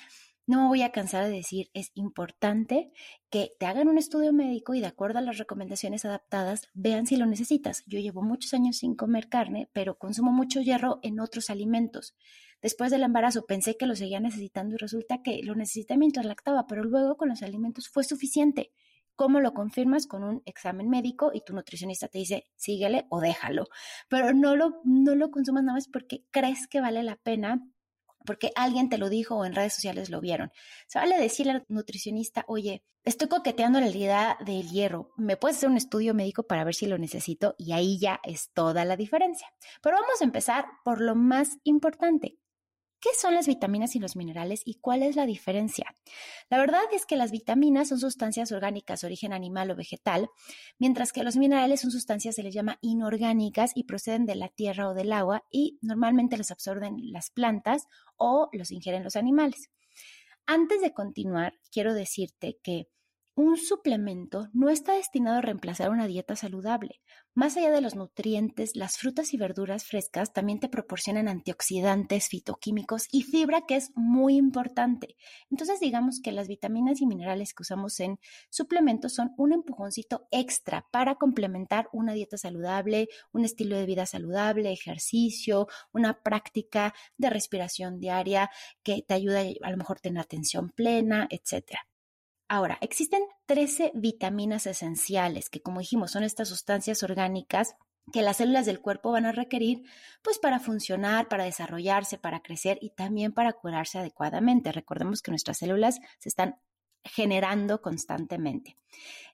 no 0.47 0.61
me 0.61 0.67
voy 0.67 0.81
a 0.83 0.91
cansar 0.91 1.25
de 1.25 1.31
decir, 1.31 1.69
es 1.73 1.91
importante 1.95 2.91
que 3.29 3.51
te 3.59 3.65
hagan 3.65 3.87
un 3.87 3.97
estudio 3.97 4.31
médico 4.31 4.75
y 4.75 4.79
de 4.79 4.87
acuerdo 4.87 5.19
a 5.19 5.23
las 5.23 5.37
recomendaciones 5.37 6.05
adaptadas, 6.05 6.69
vean 6.73 7.07
si 7.07 7.15
lo 7.15 7.25
necesitas. 7.25 7.83
Yo 7.87 7.99
llevo 7.99 8.21
muchos 8.21 8.53
años 8.53 8.77
sin 8.77 8.95
comer 8.95 9.27
carne, 9.27 9.69
pero 9.73 9.97
consumo 9.97 10.31
mucho 10.31 10.61
hierro 10.61 10.99
en 11.01 11.19
otros 11.19 11.49
alimentos. 11.49 12.15
Después 12.61 12.91
del 12.91 13.03
embarazo 13.03 13.45
pensé 13.45 13.75
que 13.75 13.87
lo 13.87 13.95
seguía 13.95 14.19
necesitando 14.19 14.75
y 14.75 14.77
resulta 14.77 15.21
que 15.23 15.41
lo 15.43 15.55
necesité 15.55 15.97
mientras 15.97 16.25
lactaba, 16.25 16.67
pero 16.67 16.83
luego 16.83 17.17
con 17.17 17.29
los 17.29 17.41
alimentos 17.41 17.89
fue 17.89 18.03
suficiente. 18.03 18.71
¿Cómo 19.15 19.39
lo 19.39 19.53
confirmas? 19.53 20.07
Con 20.07 20.23
un 20.23 20.41
examen 20.45 20.89
médico 20.89 21.31
y 21.33 21.41
tu 21.41 21.53
nutricionista 21.53 22.07
te 22.07 22.19
dice, 22.19 22.43
síguele 22.55 23.05
o 23.09 23.21
déjalo. 23.21 23.67
Pero 24.09 24.33
no 24.33 24.55
lo, 24.55 24.81
no 24.83 25.15
lo 25.15 25.31
consumas 25.31 25.63
nada 25.63 25.77
más 25.77 25.87
porque 25.87 26.25
crees 26.31 26.67
que 26.67 26.81
vale 26.81 27.01
la 27.01 27.15
pena 27.15 27.65
porque 28.25 28.51
alguien 28.55 28.89
te 28.89 28.97
lo 28.97 29.09
dijo 29.09 29.35
o 29.35 29.45
en 29.45 29.55
redes 29.55 29.73
sociales 29.73 30.09
lo 30.09 30.21
vieron. 30.21 30.51
Se 30.87 30.99
vale 30.99 31.17
decirle 31.17 31.53
al 31.53 31.65
nutricionista, 31.67 32.43
oye, 32.47 32.83
estoy 33.03 33.27
coqueteando 33.27 33.79
la 33.79 33.87
idea 33.87 34.37
del 34.45 34.69
hierro, 34.69 35.11
¿me 35.15 35.37
puedes 35.37 35.57
hacer 35.57 35.69
un 35.69 35.77
estudio 35.77 36.13
médico 36.13 36.43
para 36.43 36.63
ver 36.63 36.75
si 36.75 36.87
lo 36.87 36.97
necesito? 36.97 37.55
Y 37.57 37.71
ahí 37.71 37.99
ya 37.99 38.19
es 38.23 38.49
toda 38.53 38.83
la 38.85 38.97
diferencia. 38.97 39.47
Pero 39.81 39.97
vamos 39.97 40.21
a 40.21 40.25
empezar 40.25 40.65
por 40.83 41.01
lo 41.01 41.15
más 41.15 41.57
importante. 41.63 42.37
¿Qué 43.05 43.11
son 43.15 43.35
las 43.35 43.45
vitaminas 43.45 43.95
y 43.95 43.99
los 43.99 44.15
minerales 44.15 44.63
y 44.65 44.79
cuál 44.79 45.03
es 45.03 45.15
la 45.15 45.27
diferencia? 45.27 45.93
La 46.49 46.57
verdad 46.57 46.81
es 46.91 47.05
que 47.05 47.17
las 47.17 47.29
vitaminas 47.29 47.89
son 47.89 47.99
sustancias 47.99 48.51
orgánicas 48.51 49.01
de 49.01 49.05
origen 49.05 49.31
animal 49.31 49.69
o 49.69 49.75
vegetal, 49.75 50.27
mientras 50.79 51.13
que 51.13 51.21
los 51.21 51.35
minerales 51.35 51.81
son 51.81 51.91
sustancias 51.91 52.33
se 52.33 52.41
les 52.41 52.55
llama 52.55 52.79
inorgánicas 52.81 53.73
y 53.75 53.83
proceden 53.83 54.25
de 54.25 54.33
la 54.33 54.47
tierra 54.47 54.89
o 54.89 54.95
del 54.95 55.13
agua 55.13 55.43
y 55.51 55.77
normalmente 55.83 56.35
los 56.35 56.49
absorben 56.49 56.95
las 57.11 57.29
plantas 57.29 57.83
o 58.17 58.49
los 58.53 58.71
ingieren 58.71 59.03
los 59.03 59.15
animales. 59.15 59.69
Antes 60.47 60.81
de 60.81 60.91
continuar, 60.91 61.53
quiero 61.71 61.93
decirte 61.93 62.57
que 62.63 62.87
un 63.35 63.57
suplemento 63.57 64.47
no 64.53 64.69
está 64.69 64.93
destinado 64.93 65.37
a 65.37 65.41
reemplazar 65.41 65.89
una 65.89 66.07
dieta 66.07 66.37
saludable. 66.37 67.01
Más 67.33 67.57
allá 67.57 67.69
de 67.69 67.81
los 67.81 67.95
nutrientes, 67.95 68.77
las 68.77 68.97
frutas 68.97 69.33
y 69.33 69.37
verduras 69.37 69.83
frescas 69.83 70.31
también 70.31 70.61
te 70.61 70.69
proporcionan 70.69 71.27
antioxidantes, 71.27 72.29
fitoquímicos 72.29 73.07
y 73.11 73.23
fibra, 73.23 73.65
que 73.67 73.75
es 73.75 73.91
muy 73.93 74.37
importante. 74.37 75.17
Entonces, 75.51 75.81
digamos 75.81 76.21
que 76.21 76.31
las 76.31 76.47
vitaminas 76.47 77.01
y 77.01 77.05
minerales 77.05 77.53
que 77.53 77.63
usamos 77.63 77.99
en 77.99 78.19
suplementos 78.49 79.13
son 79.13 79.33
un 79.35 79.51
empujoncito 79.51 80.27
extra 80.31 80.87
para 80.91 81.15
complementar 81.15 81.89
una 81.91 82.13
dieta 82.13 82.37
saludable, 82.37 83.09
un 83.33 83.43
estilo 83.43 83.75
de 83.75 83.85
vida 83.85 84.05
saludable, 84.05 84.71
ejercicio, 84.71 85.67
una 85.91 86.21
práctica 86.21 86.93
de 87.17 87.29
respiración 87.29 87.99
diaria 87.99 88.49
que 88.81 89.03
te 89.05 89.13
ayuda 89.13 89.41
a, 89.61 89.71
lo 89.71 89.77
mejor 89.77 89.99
tener 89.99 90.21
atención 90.21 90.69
plena, 90.69 91.27
etcétera. 91.29 91.81
Ahora, 92.47 92.77
existen 92.81 93.23
13 93.47 93.91
vitaminas 93.95 94.67
esenciales 94.67 95.49
que, 95.49 95.61
como 95.61 95.79
dijimos, 95.79 96.11
son 96.11 96.23
estas 96.23 96.49
sustancias 96.49 97.01
orgánicas 97.01 97.75
que 98.13 98.21
las 98.21 98.37
células 98.37 98.65
del 98.67 98.81
cuerpo 98.81 99.11
van 99.11 99.25
a 99.25 99.31
requerir 99.31 99.83
pues 100.21 100.37
para 100.37 100.59
funcionar, 100.59 101.27
para 101.27 101.45
desarrollarse, 101.45 102.17
para 102.19 102.41
crecer 102.41 102.77
y 102.81 102.91
también 102.91 103.33
para 103.33 103.53
curarse 103.53 103.97
adecuadamente. 103.97 104.71
Recordemos 104.71 105.21
que 105.21 105.31
nuestras 105.31 105.57
células 105.57 105.99
se 106.19 106.29
están 106.29 106.55
generando 107.03 107.81
constantemente. 107.81 108.77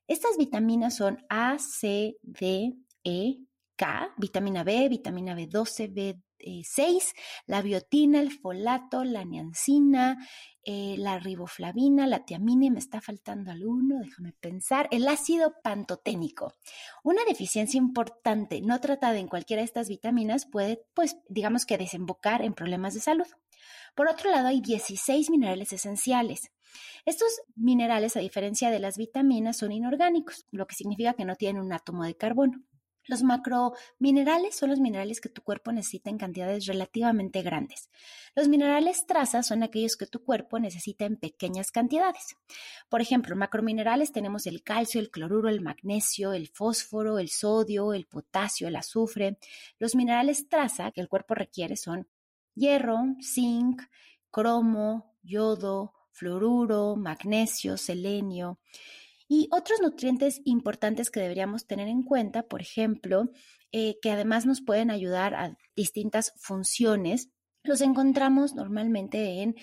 Estas 0.08 0.38
vitaminas 0.38 0.96
son 0.96 1.24
A, 1.30 1.58
C, 1.60 2.18
D, 2.22 2.74
E, 3.04 3.40
K, 3.76 4.14
vitamina 4.18 4.64
B, 4.64 4.88
vitamina 4.90 5.36
B12, 5.36 6.22
B6, 6.42 7.14
la 7.46 7.62
biotina, 7.62 8.20
el 8.20 8.32
folato, 8.32 9.04
la 9.04 9.24
niacina, 9.24 10.18
eh, 10.64 10.96
la 10.98 11.18
riboflavina, 11.18 12.06
la 12.06 12.26
tiamina, 12.26 12.70
me 12.72 12.80
está 12.80 13.02
faltando 13.02 13.52
alguno, 13.52 14.00
déjame 14.00 14.34
pensar, 14.34 14.88
el 14.92 15.08
ácido 15.08 15.56
pantoténico. 15.64 16.54
Una 17.04 17.24
deficiencia 17.26 17.78
importante 17.78 18.62
no 18.62 18.80
tratada 18.80 19.18
en 19.18 19.28
cualquiera 19.28 19.62
de 19.62 19.66
estas 19.66 19.90
vitaminas 19.90 20.46
puede, 20.46 20.84
pues, 20.94 21.18
digamos 21.30 21.66
que 21.66 21.78
desembocar 21.78 22.44
en 22.44 22.54
problemas 22.54 22.94
de 22.94 23.00
salud. 23.00 23.28
Por 23.96 24.08
otro 24.08 24.30
lado, 24.32 24.48
hay 24.48 24.62
16 24.62 25.30
minerales 25.30 25.74
esenciales. 25.74 26.52
Estos 27.06 27.42
minerales, 27.56 28.16
a 28.16 28.20
diferencia 28.20 28.70
de 28.70 28.80
las 28.80 28.98
vitaminas, 28.98 29.58
son 29.58 29.72
inorgánicos, 29.72 30.46
lo 30.52 30.68
que 30.68 30.76
significa 30.76 31.14
que 31.14 31.26
no 31.26 31.36
tienen 31.36 31.62
un 31.62 31.74
átomo 31.74 32.04
de 32.04 32.16
carbono. 32.16 32.64
Los 33.12 33.24
macrominerales 33.24 34.56
son 34.56 34.70
los 34.70 34.80
minerales 34.80 35.20
que 35.20 35.28
tu 35.28 35.42
cuerpo 35.42 35.74
necesita 35.74 36.10
en 36.10 36.18
cantidades 36.18 36.66
relativamente 36.66 37.42
grandes. 37.42 37.90
Los 38.36 38.48
minerales 38.48 39.06
traza 39.06 39.44
son 39.44 39.64
aquellos 39.64 39.98
que 39.98 40.08
tu 40.08 40.24
cuerpo 40.24 40.60
necesita 40.60 41.04
en 41.04 41.18
pequeñas 41.18 41.72
cantidades. 41.72 42.38
Por 42.88 43.02
ejemplo, 43.02 43.36
macrominerales 43.36 44.14
tenemos 44.14 44.48
el 44.48 44.64
calcio, 44.64 45.02
el 45.02 45.12
cloruro, 45.12 45.50
el 45.50 45.60
magnesio, 45.60 46.32
el 46.32 46.48
fósforo, 46.48 47.20
el 47.20 47.28
sodio, 47.28 47.94
el 47.94 48.06
potasio, 48.06 48.70
el 48.70 48.78
azufre. 48.78 49.38
Los 49.78 49.94
minerales 49.94 50.48
traza 50.48 50.92
que 50.92 51.02
el 51.02 51.10
cuerpo 51.10 51.36
requiere 51.36 51.76
son 51.76 52.08
hierro, 52.56 52.98
zinc, 53.22 53.82
cromo, 54.32 55.18
yodo, 55.22 55.94
fluoruro, 56.12 56.96
magnesio, 56.96 57.76
selenio. 57.76 58.58
Y 59.34 59.48
otros 59.50 59.80
nutrientes 59.80 60.42
importantes 60.44 61.10
que 61.10 61.22
deberíamos 61.22 61.66
tener 61.66 61.88
en 61.88 62.04
cuenta, 62.04 62.44
por 62.44 62.60
ejemplo, 62.62 63.32
eh, 63.72 63.96
que 64.02 64.12
además 64.12 64.46
nos 64.46 64.60
pueden 64.60 64.92
ayudar 64.92 65.36
a 65.36 65.58
distintas 65.74 66.34
funciones, 66.36 67.30
los 67.64 67.80
encontramos 67.80 68.56
normalmente 68.56 69.42
en 69.42 69.56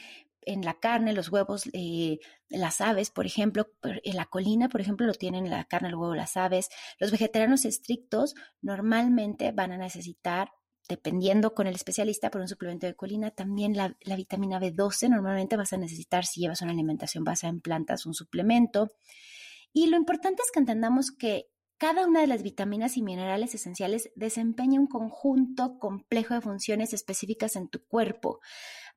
en 0.47 0.63
la 0.63 0.81
carne, 0.81 1.13
los 1.13 1.31
huevos, 1.31 1.69
eh, 1.75 2.21
las 2.49 2.81
aves, 2.81 3.11
por 3.11 3.27
ejemplo, 3.27 3.67
en 3.83 4.17
la 4.17 4.25
colina, 4.25 4.71
por 4.71 4.81
ejemplo, 4.81 5.07
lo 5.07 5.13
tienen 5.13 5.51
la 5.51 5.65
carne, 5.65 5.89
el 5.89 5.97
huevo, 5.97 6.15
las 6.15 6.39
aves. 6.39 6.71
Los 6.99 7.11
vegetarianos 7.11 7.67
estrictos 7.67 8.35
normalmente 8.63 9.53
van 9.53 9.73
a 9.73 9.77
necesitar, 9.77 10.51
dependiendo 10.89 11.53
con 11.53 11.67
el 11.67 11.75
especialista, 11.75 12.31
por 12.31 12.41
un 12.41 12.49
suplemento 12.49 12.87
de 12.87 12.95
colina, 12.95 13.31
también 13.33 13.77
la, 13.77 13.95
la 14.01 14.17
vitamina 14.17 14.59
B12. 14.59 15.11
Normalmente 15.11 15.59
vas 15.59 15.75
a 15.75 15.77
necesitar, 15.77 16.25
si 16.25 16.41
llevas 16.41 16.63
una 16.63 16.73
alimentación 16.73 17.25
basada 17.25 17.51
en 17.51 17.61
plantas, 17.61 18.07
un 18.07 18.15
suplemento. 18.15 18.89
Y 19.73 19.87
lo 19.87 19.97
importante 19.97 20.43
es 20.43 20.51
que 20.51 20.61
entendamos 20.61 21.11
que 21.11 21.51
cada 21.79 22.07
una 22.07 22.21
de 22.21 22.27
las 22.27 22.43
vitaminas 22.43 22.97
y 22.97 23.03
minerales 23.03 23.55
esenciales 23.55 24.11
desempeña 24.17 24.81
un 24.81 24.89
conjunto 24.89 25.79
complejo 25.79 26.35
de 26.35 26.41
funciones 26.41 26.93
específicas 26.93 27.55
en 27.55 27.69
tu 27.69 27.85
cuerpo. 27.87 28.41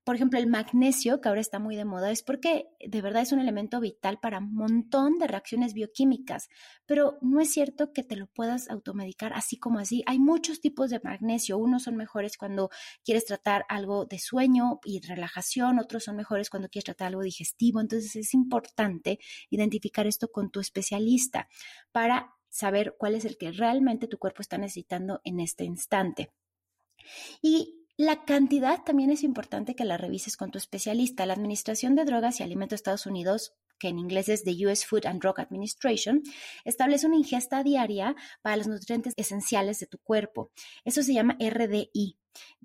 Por 0.04 0.16
ejemplo, 0.16 0.40
el 0.40 0.48
magnesio, 0.48 1.22
que 1.22 1.30
ahora 1.30 1.42
está 1.42 1.60
muy 1.60 1.76
de 1.76 1.86
moda, 1.86 2.10
es 2.10 2.24
porque 2.24 2.66
de 2.80 3.02
verdad 3.02 3.22
es 3.22 3.32
un 3.32 3.40
elemento 3.40 3.80
vital 3.80 4.20
para 4.20 4.40
un 4.40 4.54
montón 4.54 5.20
de 5.20 5.28
reacciones 5.28 5.74
bioquímicas, 5.74 6.50
pero 6.88 7.20
no 7.22 7.40
es 7.40 7.52
cierto 7.52 7.94
que 7.94 8.04
te 8.04 8.16
lo 8.16 8.26
puedas 8.26 8.68
automedicar 8.70 9.34
así 9.34 9.58
como 9.58 9.78
así. 9.78 10.04
Hay 10.08 10.18
muchos 10.18 10.60
tipos 10.60 10.90
de 10.90 11.00
magnesio. 11.04 11.60
Unos 11.60 11.84
son 11.84 11.98
mejores 11.98 12.38
cuando 12.38 12.70
quieres 13.06 13.26
tratar 13.26 13.64
algo 13.70 14.06
de 14.06 14.18
sueño 14.18 14.80
y 14.84 15.02
relajación, 15.02 15.78
otros 15.78 16.06
son 16.06 16.16
mejores 16.16 16.50
cuando 16.50 16.70
quieres 16.70 16.86
tratar 16.86 17.08
algo 17.10 17.22
digestivo. 17.22 17.80
Entonces 17.80 18.16
es 18.16 18.34
importante 18.34 19.20
identificar 19.52 20.08
esto 20.08 20.30
con 20.32 20.50
tu 20.50 20.60
especialista 20.60 21.48
para 21.92 22.34
saber 22.50 22.96
cuál 22.98 23.16
es 23.16 23.26
el 23.26 23.38
que 23.38 23.52
realmente 23.52 24.08
tu 24.08 24.18
cuerpo 24.18 24.42
está 24.42 24.58
necesitando 24.58 25.22
en 25.24 25.40
este 25.40 25.64
instante. 25.64 26.32
Y 27.42 27.81
la 28.02 28.26
cantidad 28.26 28.84
también 28.84 29.12
es 29.12 29.24
importante 29.24 29.76
que 29.76 29.86
la 29.86 29.98
revises 29.98 30.36
con 30.36 30.50
tu 30.50 30.58
especialista. 30.58 31.26
La 31.26 31.34
Administración 31.34 31.96
de 31.96 32.06
Drogas 32.06 32.40
y 32.40 32.44
Alimentos 32.44 32.72
de 32.72 32.76
Estados 32.78 33.06
Unidos 33.06 33.54
que 33.82 33.88
en 33.88 33.98
inglés 33.98 34.30
es 34.30 34.44
the 34.44 34.68
US 34.68 34.86
Food 34.86 35.08
and 35.08 35.20
Drug 35.20 35.40
Administration, 35.40 36.22
establece 36.66 37.08
una 37.08 37.18
ingesta 37.18 37.64
diaria 37.64 38.16
para 38.44 38.56
los 38.56 38.68
nutrientes 38.68 39.14
esenciales 39.18 39.80
de 39.80 39.88
tu 39.88 39.98
cuerpo. 39.98 40.52
Eso 40.86 41.02
se 41.02 41.16
llama 41.16 41.36
RDI 41.40 42.16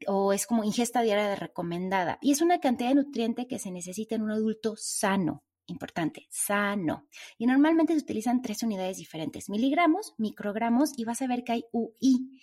o 0.08 0.34
es 0.34 0.46
como 0.46 0.62
ingesta 0.62 1.00
diaria 1.00 1.34
recomendada 1.34 2.18
y 2.20 2.32
es 2.32 2.42
una 2.42 2.60
cantidad 2.60 2.90
de 2.90 2.96
nutriente 2.96 3.46
que 3.48 3.58
se 3.58 3.70
necesita 3.70 4.14
en 4.14 4.22
un 4.22 4.32
adulto 4.32 4.74
sano. 4.76 5.42
Importante, 5.68 6.28
sano. 6.30 7.08
Y 7.38 7.46
normalmente 7.46 7.94
se 7.94 7.98
utilizan 7.98 8.40
tres 8.40 8.62
unidades 8.62 8.98
diferentes, 8.98 9.48
miligramos, 9.48 10.14
microgramos 10.18 10.92
y 10.96 11.04
vas 11.04 11.22
a 11.22 11.26
ver 11.26 11.44
que 11.44 11.52
hay 11.52 11.64
UI 11.72 12.38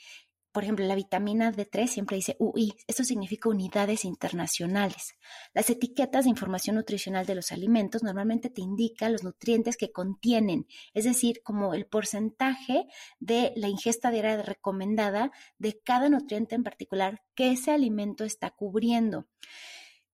por 0.53 0.63
ejemplo, 0.63 0.86
la 0.86 0.95
vitamina 0.95 1.51
D3 1.51 1.88
siempre 1.88 2.15
dice 2.15 2.36
UI, 2.38 2.75
esto 2.88 3.03
significa 3.03 3.50
unidades 3.50 4.05
internacionales. 4.05 5.15
Las 5.53 5.69
etiquetas 5.72 6.25
de 6.25 6.29
información 6.29 6.75
nutricional 6.75 7.25
de 7.25 7.33
los 7.33 7.51
alimentos 7.51 8.03
normalmente 8.03 8.51
te 8.51 8.62
indican 8.62 9.12
los 9.12 9.24
nutrientes 9.24 9.77
que 9.77 9.91
contienen, 9.91 10.67
es 10.93 11.05
decir, 11.05 11.41
como 11.43 11.74
el 11.74 11.88
porcentaje 11.88 12.86
de 13.19 13.51
la 13.55 13.67
ingesta 13.67 14.12
diaria 14.12 14.43
recomendada 14.43 15.31
de 15.57 15.81
cada 15.83 16.07
nutriente 16.07 16.53
en 16.53 16.63
particular 16.63 17.24
que 17.33 17.51
ese 17.51 17.72
alimento 17.72 18.24
está 18.24 18.51
cubriendo. 18.51 19.25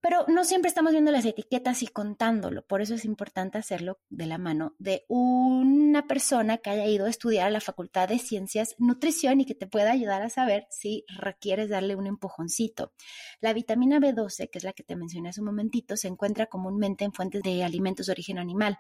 Pero 0.02 0.26
no 0.30 0.46
siempre 0.46 0.70
estamos 0.70 0.94
viendo 0.94 1.12
las 1.12 1.26
etiquetas 1.26 1.84
y 1.84 1.88
contándolo, 1.88 2.66
por 2.66 2.82
eso 2.82 2.96
es 2.96 3.04
importante 3.04 3.58
hacerlo 3.58 4.00
de 4.10 4.28
la 4.28 4.38
mano 4.38 4.74
de 4.80 5.04
una 5.10 6.08
persona 6.08 6.58
que 6.58 6.70
haya 6.70 6.86
ido 6.86 7.06
a 7.06 7.10
estudiar 7.10 7.48
a 7.48 7.52
la 7.52 7.60
Facultad 7.60 8.08
de 8.08 8.18
Ciencias 8.18 8.76
Nutrición 8.78 9.42
y 9.42 9.46
que 9.46 9.56
te 9.56 9.68
pueda 9.68 9.92
ayudar 9.92 10.22
a 10.22 10.30
saber 10.30 10.68
si 10.70 11.04
requieres 11.18 11.70
darle 11.70 11.96
un 11.96 12.08
empujoncito. 12.08 12.94
La 13.42 13.52
vitamina 13.52 14.00
B12, 14.00 14.50
que 14.50 14.58
es 14.58 14.64
la 14.64 14.72
que 14.72 14.84
te 14.84 14.96
mencioné 14.96 15.30
hace 15.30 15.42
un 15.42 15.48
momentito, 15.48 15.98
se 15.98 16.08
encuentra 16.08 16.46
comúnmente 16.46 17.04
en 17.04 17.12
fuentes 17.12 17.44
de 17.44 17.64
alimentos 17.64 18.06
de 18.06 18.14
origen 18.14 18.40
animal 18.40 18.80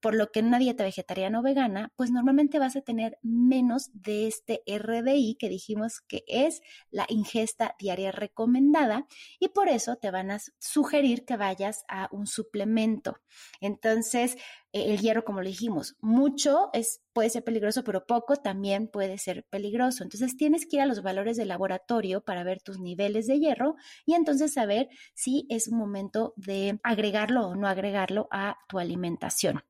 por 0.00 0.14
lo 0.14 0.30
que 0.30 0.40
en 0.40 0.46
una 0.46 0.58
dieta 0.58 0.84
vegetariana 0.84 1.40
o 1.40 1.42
vegana, 1.42 1.92
pues 1.96 2.10
normalmente 2.10 2.58
vas 2.58 2.76
a 2.76 2.82
tener 2.82 3.18
menos 3.22 3.90
de 3.92 4.26
este 4.26 4.62
RDI 4.66 5.36
que 5.38 5.48
dijimos 5.48 6.00
que 6.00 6.24
es 6.28 6.60
la 6.90 7.06
ingesta 7.08 7.74
diaria 7.78 8.12
recomendada 8.12 9.06
y 9.40 9.48
por 9.48 9.68
eso 9.68 9.96
te 9.96 10.10
van 10.10 10.30
a 10.30 10.38
sugerir 10.58 11.24
que 11.24 11.36
vayas 11.36 11.84
a 11.88 12.08
un 12.12 12.26
suplemento. 12.26 13.18
Entonces, 13.60 14.36
e, 14.72 14.92
el 14.92 15.00
hierro, 15.00 15.24
como 15.24 15.40
le 15.40 15.50
dijimos, 15.50 15.96
mucho 16.00 16.70
es, 16.72 17.00
puede 17.12 17.30
ser 17.30 17.44
peligroso, 17.44 17.82
pero 17.84 18.06
poco 18.06 18.36
también 18.36 18.88
puede 18.88 19.18
ser 19.18 19.44
peligroso. 19.50 20.04
Entonces 20.04 20.36
tienes 20.36 20.66
que 20.66 20.76
ir 20.76 20.82
a 20.82 20.86
los 20.86 21.02
valores 21.02 21.36
de 21.36 21.46
laboratorio 21.46 22.22
para 22.22 22.44
ver 22.44 22.62
tus 22.62 22.78
niveles 22.78 23.26
de 23.26 23.38
hierro 23.38 23.76
y 24.04 24.14
entonces 24.14 24.52
saber 24.52 24.88
si 25.14 25.46
es 25.48 25.68
un 25.68 25.78
momento 25.78 26.34
de 26.36 26.78
agregarlo 26.82 27.48
o 27.48 27.56
no 27.56 27.68
agregarlo 27.68 28.28
a 28.30 28.58
tu 28.68 28.78
alimentación 28.78 29.62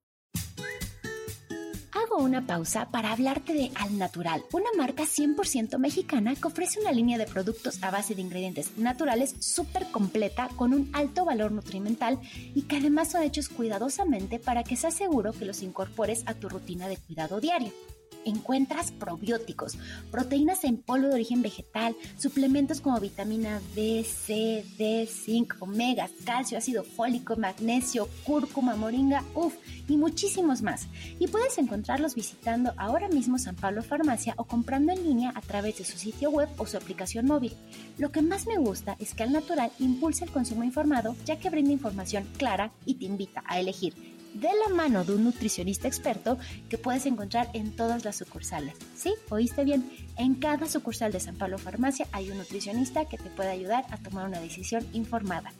una 2.18 2.46
pausa 2.46 2.88
para 2.90 3.12
hablarte 3.12 3.52
de 3.52 3.70
Al 3.75 3.99
Natural, 3.99 4.42
una 4.52 4.70
marca 4.76 5.04
100% 5.04 5.78
mexicana 5.78 6.35
que 6.35 6.49
ofrece 6.49 6.80
una 6.80 6.92
línea 6.92 7.18
de 7.18 7.26
productos 7.26 7.82
a 7.82 7.90
base 7.90 8.14
de 8.14 8.23
ingredientes 8.23 8.76
naturales 8.76 9.35
súper 9.40 9.87
completa 9.90 10.49
con 10.56 10.73
un 10.73 10.90
alto 10.92 11.25
valor 11.25 11.52
nutrimental 11.52 12.18
y 12.54 12.62
que 12.62 12.76
además 12.76 13.11
son 13.12 13.23
hechos 13.23 13.49
cuidadosamente 13.49 14.38
para 14.38 14.64
que 14.64 14.76
seas 14.76 14.94
seguro 14.94 15.32
que 15.32 15.44
los 15.44 15.62
incorpores 15.62 16.23
a 16.26 16.35
tu 16.35 16.49
rutina 16.49 16.88
de 16.88 16.96
cuidado 16.96 17.40
diario 17.40 17.73
encuentras 18.26 18.90
probióticos, 18.90 19.78
proteínas 20.10 20.64
en 20.64 20.76
polvo 20.76 21.08
de 21.08 21.14
origen 21.14 21.42
vegetal, 21.42 21.96
suplementos 22.18 22.80
como 22.80 23.00
vitamina 23.00 23.60
B, 23.75 24.04
C, 24.04 24.64
D, 24.76 25.06
zinc, 25.06 25.54
omega, 25.60 26.10
calcio, 26.25 26.58
ácido 26.58 26.82
fólico, 26.82 27.36
magnesio, 27.36 28.08
cúrcuma, 28.25 28.75
moringa, 28.76 29.25
uff, 29.34 29.54
y 29.88 29.96
muchísimos 29.96 30.62
más. 30.62 30.88
Y 31.18 31.28
puedes 31.28 31.58
encontrarlos 31.58 32.14
visitando 32.14 32.72
ahora 32.76 33.08
mismo 33.08 33.38
San 33.38 33.54
Pablo 33.54 33.82
Farmacia 33.82 34.34
o 34.36 34.44
comprando 34.44 34.92
en 34.92 35.04
línea 35.04 35.32
a 35.34 35.40
través 35.40 35.78
de 35.78 35.84
su 35.84 35.96
sitio 35.96 36.30
web 36.30 36.48
o 36.58 36.66
su 36.66 36.76
aplicación 36.76 37.26
móvil. 37.26 37.54
Lo 37.98 38.10
que 38.10 38.22
más 38.22 38.46
me 38.46 38.58
gusta 38.58 38.96
es 38.98 39.14
que 39.14 39.22
al 39.22 39.32
natural 39.32 39.70
impulsa 39.78 40.25
el 40.25 40.32
consumo 40.32 40.64
informado 40.64 41.16
ya 41.25 41.38
que 41.38 41.50
brinda 41.50 41.72
información 41.72 42.26
clara 42.36 42.72
y 42.84 42.94
te 42.94 43.04
invita 43.04 43.44
a 43.46 43.60
elegir 43.60 44.15
de 44.40 44.49
la 44.66 44.75
mano 44.75 45.05
de 45.05 45.14
un 45.14 45.25
nutricionista 45.25 45.88
experto 45.88 46.38
que 46.69 46.78
puedes 46.78 47.07
encontrar 47.07 47.49
en 47.55 47.75
todas 47.75 48.05
las 48.05 48.16
sucursales. 48.16 48.75
¿Sí? 48.95 49.14
¿Oíste 49.31 49.64
bien? 49.64 49.90
En 50.16 50.35
cada 50.35 50.66
sucursal 50.66 51.12
de 51.12 51.21
San 51.21 51.37
Pablo 51.37 51.59
Farmacia 51.59 52.07
hay 52.12 52.31
un 52.31 52.38
nutricionista 52.38 53.07
que 53.07 53.16
te 53.16 53.31
puede 53.31 53.50
ayudar 53.50 53.85
a 53.90 53.97
tomar 53.97 54.26
una 54.26 54.40
decisión 54.40 54.87
informada. 54.93 55.52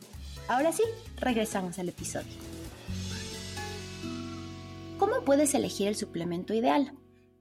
Ahora 0.49 0.73
sí, 0.73 0.83
regresamos 1.16 1.78
al 1.78 1.88
episodio. 1.88 2.33
¿Cómo 4.99 5.23
puedes 5.25 5.54
elegir 5.54 5.88
el 5.88 5.97
suplemento 5.97 6.54
ideal? 6.54 6.92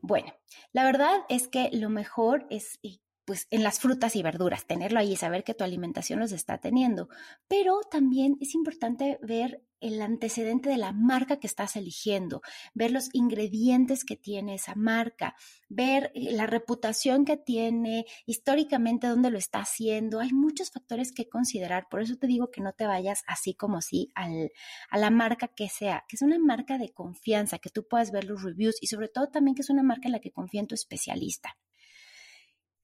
Bueno, 0.02 0.34
la 0.72 0.84
verdad 0.84 1.22
es 1.30 1.48
que 1.48 1.70
lo 1.74 1.90
mejor 1.90 2.48
es 2.50 2.80
pues 3.26 3.48
en 3.50 3.64
las 3.64 3.80
frutas 3.80 4.16
y 4.16 4.22
verduras, 4.22 4.68
tenerlo 4.68 5.00
ahí 5.00 5.14
y 5.14 5.16
saber 5.16 5.44
que 5.44 5.56
tu 5.56 5.64
alimentación 5.64 6.20
los 6.20 6.32
está 6.32 6.60
teniendo. 6.60 7.10
Pero 7.48 7.82
también 7.90 8.38
es 8.40 8.54
importante 8.54 9.18
ver 9.22 9.64
el 9.80 10.02
antecedente 10.02 10.70
de 10.70 10.78
la 10.78 10.92
marca 10.92 11.40
que 11.40 11.48
estás 11.48 11.76
eligiendo, 11.76 12.42
ver 12.74 12.92
los 12.92 13.10
ingredientes 13.14 14.04
que 14.04 14.16
tiene 14.16 14.56
esa 14.56 14.76
marca, 14.76 15.36
ver 15.70 16.12
eh, 16.16 16.32
la 16.32 16.48
reputación 16.48 17.26
que 17.26 17.38
tiene, 17.38 18.06
históricamente 18.26 19.08
dónde 19.08 19.30
lo 19.30 19.38
está 19.38 19.60
haciendo. 19.60 20.20
Hay 20.20 20.32
muchos 20.32 20.72
factores 20.72 21.12
que 21.12 21.30
considerar, 21.30 21.88
por 21.90 22.02
eso 22.02 22.16
te 22.16 22.28
digo 22.28 22.52
que 22.52 22.62
no 22.62 22.74
te 22.74 22.88
vayas 22.88 23.24
así 23.28 23.54
como 23.54 23.78
así 23.78 24.12
al, 24.16 24.52
a 24.90 24.98
la 24.98 25.10
marca 25.10 25.48
que 25.48 25.70
sea, 25.70 26.06
que 26.08 26.16
es 26.16 26.22
una 26.22 26.40
marca 26.40 26.78
de 26.78 26.94
confianza, 26.94 27.60
que 27.60 27.70
tú 27.70 27.88
puedas 27.88 28.12
ver 28.12 28.26
los 28.26 28.44
reviews 28.44 28.78
y 28.82 28.88
sobre 28.88 29.10
todo 29.10 29.30
también 29.30 29.56
que 29.56 29.62
es 29.62 29.70
una 29.70 29.84
marca 29.84 30.08
en 30.08 30.14
la 30.14 30.20
que 30.20 30.32
confía 30.32 30.62
en 30.62 30.68
tu 30.68 30.76
especialista. 30.76 31.58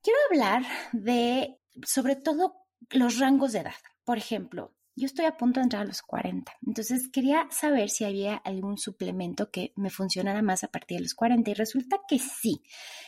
Quiero 0.02 0.20
hablar 0.30 0.64
de, 0.94 1.60
sobre 1.86 2.16
todo, 2.16 2.56
los 2.90 3.20
rangos 3.20 3.52
de 3.52 3.60
edad. 3.60 3.76
Por 4.04 4.18
ejemplo, 4.18 4.74
yo 4.96 5.06
estoy 5.06 5.26
a 5.26 5.38
punto 5.38 5.60
de 5.60 5.66
entrar 5.66 5.84
a 5.84 5.86
los 5.86 6.02
40, 6.02 6.52
entonces 6.66 7.10
quería 7.10 7.48
saber 7.50 7.90
si 7.90 8.04
había 8.04 8.36
algún 8.36 8.78
suplemento 8.78 9.50
que 9.50 9.74
me 9.76 9.90
funcionara 9.90 10.42
más 10.42 10.64
a 10.64 10.68
partir 10.68 10.98
de 10.98 11.04
los 11.04 11.14
40 11.14 11.50
y 11.50 11.54
resulta 11.54 12.00
que 12.08 12.20
sí, 12.20 12.62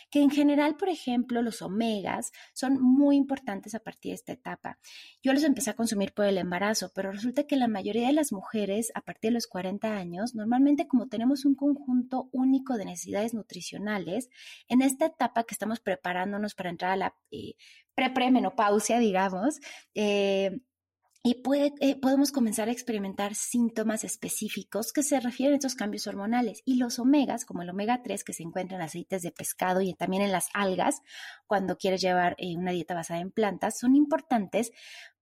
que 0.10 0.22
en 0.22 0.30
general, 0.30 0.78
por 0.78 0.90
ejemplo, 0.90 1.42
los 1.42 1.62
omegas 1.62 2.32
son 2.54 2.82
muy 2.82 3.16
importantes 3.16 3.76
a 3.76 3.80
partir 3.80 4.12
de 4.12 4.16
esta 4.16 4.32
etapa. 4.32 4.78
Yo 5.22 5.34
los 5.34 5.44
empecé 5.44 5.72
a 5.72 5.76
consumir 5.76 6.14
por 6.14 6.26
el 6.26 6.38
embarazo, 6.38 6.92
pero 6.94 7.12
resulta 7.12 7.44
que 7.48 7.56
la 7.56 7.68
mayoría 7.68 8.08
de 8.08 8.14
las 8.14 8.32
mujeres 8.32 8.92
a 8.96 9.02
partir 9.02 9.32
de 9.32 9.36
los 9.36 9.48
40 9.48 9.96
años, 9.96 10.36
normalmente 10.36 10.88
como 10.88 11.08
tenemos 11.08 11.46
un 11.46 11.56
conjunto 11.56 12.30
único 12.32 12.78
de 12.78 12.86
necesidades 12.86 13.34
nutricionales, 13.34 14.30
en 14.68 14.82
esta 14.82 15.08
etapa 15.08 15.44
que 15.44 15.56
estamos 15.56 15.80
preparándonos 15.80 16.56
para 16.56 16.70
entrar 16.70 16.92
a 16.92 16.98
la 16.98 17.16
eh, 17.32 17.56
pre-premenopausia, 17.96 19.00
digamos, 19.00 19.60
eh, 19.96 20.60
y 21.26 21.36
puede, 21.36 21.74
eh, 21.80 21.96
podemos 21.96 22.34
comenzar 22.34 22.68
a 22.68 22.74
experimentar 22.74 23.34
síntomas 23.34 24.04
específicos 24.04 24.92
que 24.92 25.04
se 25.04 25.22
refieren 25.22 25.54
a 25.54 25.56
estos 25.56 25.74
cambios 25.74 26.06
hormonales. 26.06 26.62
Y 26.66 26.76
los 26.76 27.00
omegas, 27.00 27.46
como 27.46 27.62
el 27.62 27.70
omega 27.70 28.02
3 28.04 28.26
que 28.26 28.34
se 28.34 28.44
encuentra 28.44 28.76
en 28.76 28.84
aceites 28.84 29.22
de 29.22 29.32
pescado 29.32 29.80
y 29.80 29.94
también 29.94 30.22
en 30.22 30.34
las 30.34 30.50
algas, 30.54 31.02
cuando 31.48 31.78
quieres 31.78 32.02
llevar 32.02 32.36
eh, 32.40 32.58
una 32.58 32.72
dieta 32.72 32.94
basada 32.94 33.22
en 33.22 33.32
plantas, 33.32 33.80
son 33.80 33.96
importantes 33.96 34.74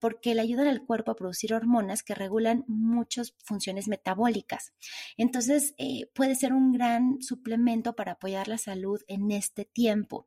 porque 0.02 0.36
le 0.36 0.42
ayudan 0.42 0.68
al 0.68 0.84
cuerpo 0.84 1.12
a 1.12 1.16
producir 1.16 1.54
hormonas 1.54 2.02
que 2.02 2.16
regulan 2.16 2.66
muchas 2.68 3.36
funciones 3.44 3.88
metabólicas. 3.88 4.74
Entonces, 5.16 5.76
eh, 5.78 6.10
puede 6.14 6.36
ser 6.36 6.54
un 6.54 6.74
gran 6.74 7.22
suplemento 7.22 7.96
para 7.96 8.14
apoyar 8.14 8.48
la 8.48 8.58
salud 8.58 9.00
en 9.08 9.32
este 9.32 9.64
tiempo. 9.64 10.26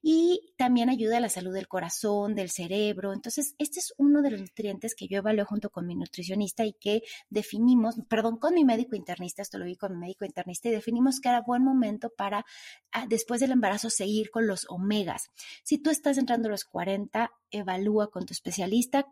Y 0.00 0.54
también 0.56 0.88
ayuda 0.88 1.16
a 1.16 1.20
la 1.20 1.28
salud 1.28 1.52
del 1.52 1.66
corazón, 1.66 2.36
del 2.36 2.50
cerebro. 2.50 3.12
Entonces, 3.12 3.56
este 3.58 3.80
es 3.80 3.92
uno 3.98 4.22
de 4.22 4.30
los 4.30 4.40
nutrientes 4.40 4.94
que 4.94 5.08
yo 5.08 5.18
evalué 5.18 5.44
junto 5.44 5.70
con 5.70 5.86
mi 5.86 5.96
nutricionista 5.96 6.64
y 6.64 6.74
que 6.74 7.02
definimos, 7.28 7.96
perdón, 8.08 8.38
con 8.38 8.54
mi 8.54 8.64
médico 8.64 8.94
internista, 8.94 9.42
esto 9.42 9.58
lo 9.58 9.64
vi 9.64 9.74
con 9.74 9.92
mi 9.94 9.98
médico 9.98 10.24
internista, 10.24 10.68
y 10.68 10.72
definimos 10.72 11.18
que 11.20 11.28
era 11.30 11.40
buen 11.40 11.64
momento 11.64 12.12
para, 12.16 12.44
ah, 12.92 13.06
después 13.08 13.40
del 13.40 13.50
embarazo, 13.50 13.90
seguir 13.90 14.30
con 14.30 14.46
los 14.46 14.66
omegas. 14.68 15.30
Si 15.64 15.78
tú 15.78 15.90
estás 15.90 16.16
entrando 16.16 16.46
a 16.46 16.52
los 16.52 16.64
40, 16.64 17.32
evalúa 17.50 18.10
con 18.10 18.26
tu 18.26 18.32
especialista, 18.32 19.06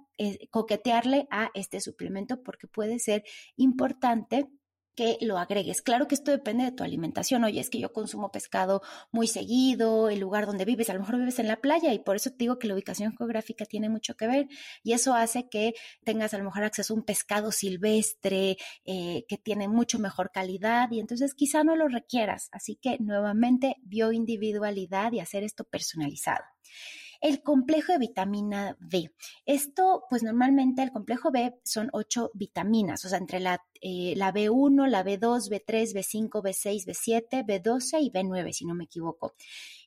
coquetearle 0.51 1.27
a 1.31 1.51
este 1.55 1.81
suplemento 1.81 2.43
porque 2.43 2.67
puede 2.67 2.99
ser 2.99 3.25
importante 3.57 4.49
que 4.95 5.19
lo 5.21 5.39
agregues. 5.39 5.83
Claro 5.83 6.07
que 6.07 6.15
esto 6.15 6.31
depende 6.31 6.65
de 6.65 6.73
tu 6.73 6.85
alimentación. 6.85 7.45
Oye, 7.45 7.61
es 7.61 7.71
que 7.71 7.81
yo 7.81 7.93
consumo 7.93 8.31
pescado 8.31 8.83
muy 9.11 9.27
seguido, 9.27 10.09
el 10.09 10.21
lugar 10.21 10.47
donde 10.47 10.65
vives, 10.65 10.91
a 10.91 10.95
lo 10.95 11.01
mejor 11.01 11.19
vives 11.19 11.39
en 11.39 11.49
la 11.49 11.61
playa 11.61 11.93
y 11.93 11.99
por 11.99 12.17
eso 12.17 12.31
te 12.31 12.37
digo 12.39 12.59
que 12.59 12.69
la 12.69 12.75
ubicación 12.75 13.17
geográfica 13.17 13.65
tiene 13.65 13.89
mucho 13.89 14.15
que 14.17 14.27
ver 14.27 14.49
y 14.83 14.93
eso 14.93 15.15
hace 15.15 15.49
que 15.49 15.75
tengas 16.05 16.35
a 16.35 16.39
lo 16.39 16.45
mejor 16.45 16.65
acceso 16.65 16.95
a 16.95 16.97
un 16.97 17.05
pescado 17.05 17.51
silvestre 17.53 18.57
eh, 18.85 19.25
que 19.29 19.39
tiene 19.39 19.69
mucho 19.69 19.99
mejor 19.99 20.31
calidad 20.33 20.91
y 20.91 21.01
entonces 21.01 21.35
quizá 21.35 21.65
no 21.65 21.77
lo 21.77 21.89
requieras. 21.89 22.49
Así 22.53 22.77
que 22.77 22.99
nuevamente 23.01 23.77
bioindividualidad 23.83 25.13
y 25.13 25.21
hacer 25.21 25.43
esto 25.43 25.65
personalizado 25.65 26.45
el 27.25 27.43
complejo 27.43 27.93
de 27.93 27.99
vitamina 27.99 28.77
B. 28.81 29.11
Esto, 29.47 30.05
pues 30.11 30.23
normalmente 30.23 30.83
el 30.83 30.93
complejo 30.93 31.31
B 31.31 31.59
son 31.65 31.89
ocho 31.95 32.31
vitaminas, 32.35 33.03
o 33.07 33.09
sea, 33.09 33.17
entre 33.17 33.41
la, 33.41 33.65
eh, 33.81 34.13
la 34.15 34.31
B1, 34.31 34.87
la 34.89 35.03
B2, 35.03 35.49
B3, 35.49 35.95
B5, 35.95 36.29
B6, 36.43 36.85
B7, 36.85 37.47
B12 37.47 38.03
y 38.03 38.11
B9, 38.11 38.53
si 38.53 38.67
no 38.67 38.75
me 38.75 38.85
equivoco. 38.85 39.33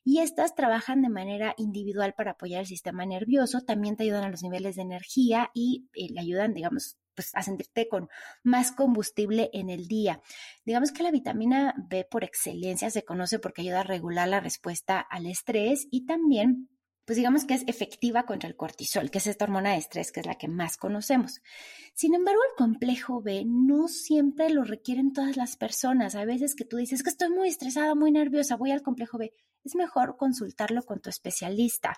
Y 0.02 0.18
estas 0.18 0.56
trabajan 0.56 1.00
de 1.00 1.10
manera 1.10 1.54
individual 1.58 2.12
para 2.14 2.32
apoyar 2.32 2.62
el 2.62 2.66
sistema 2.66 3.06
nervioso, 3.06 3.60
también 3.60 3.94
te 3.94 4.02
ayudan 4.02 4.24
a 4.24 4.30
los 4.30 4.42
niveles 4.42 4.74
de 4.74 4.82
energía 4.82 5.52
y 5.54 5.86
eh, 5.94 6.08
le 6.10 6.18
ayudan, 6.18 6.54
digamos, 6.54 6.98
pues, 7.14 7.30
a 7.34 7.42
sentirte 7.44 7.86
con 7.86 8.08
más 8.42 8.72
combustible 8.72 9.48
en 9.52 9.70
el 9.70 9.86
día. 9.86 10.20
Digamos 10.64 10.90
que 10.90 11.04
la 11.04 11.12
vitamina 11.12 11.72
B 11.88 12.04
por 12.04 12.24
excelencia 12.24 12.90
se 12.90 13.04
conoce 13.04 13.38
porque 13.38 13.62
ayuda 13.62 13.82
a 13.82 13.84
regular 13.84 14.26
la 14.26 14.40
respuesta 14.40 14.98
al 14.98 15.26
estrés 15.26 15.86
y 15.92 16.04
también 16.04 16.68
pues 17.08 17.16
digamos 17.16 17.46
que 17.46 17.54
es 17.54 17.64
efectiva 17.66 18.26
contra 18.26 18.50
el 18.50 18.54
cortisol, 18.54 19.10
que 19.10 19.16
es 19.16 19.26
esta 19.26 19.46
hormona 19.46 19.70
de 19.70 19.78
estrés, 19.78 20.12
que 20.12 20.20
es 20.20 20.26
la 20.26 20.34
que 20.34 20.46
más 20.46 20.76
conocemos. 20.76 21.40
Sin 21.94 22.14
embargo, 22.14 22.38
el 22.50 22.54
complejo 22.54 23.22
B 23.22 23.44
no 23.46 23.88
siempre 23.88 24.50
lo 24.50 24.62
requieren 24.62 25.14
todas 25.14 25.38
las 25.38 25.56
personas. 25.56 26.14
Hay 26.16 26.26
veces 26.26 26.54
que 26.54 26.66
tú 26.66 26.76
dices 26.76 27.02
que 27.02 27.08
estoy 27.08 27.30
muy 27.30 27.48
estresada, 27.48 27.94
muy 27.94 28.12
nerviosa, 28.12 28.56
voy 28.56 28.72
al 28.72 28.82
complejo 28.82 29.16
B. 29.16 29.32
Es 29.64 29.74
mejor 29.74 30.18
consultarlo 30.18 30.82
con 30.82 31.00
tu 31.00 31.08
especialista. 31.08 31.96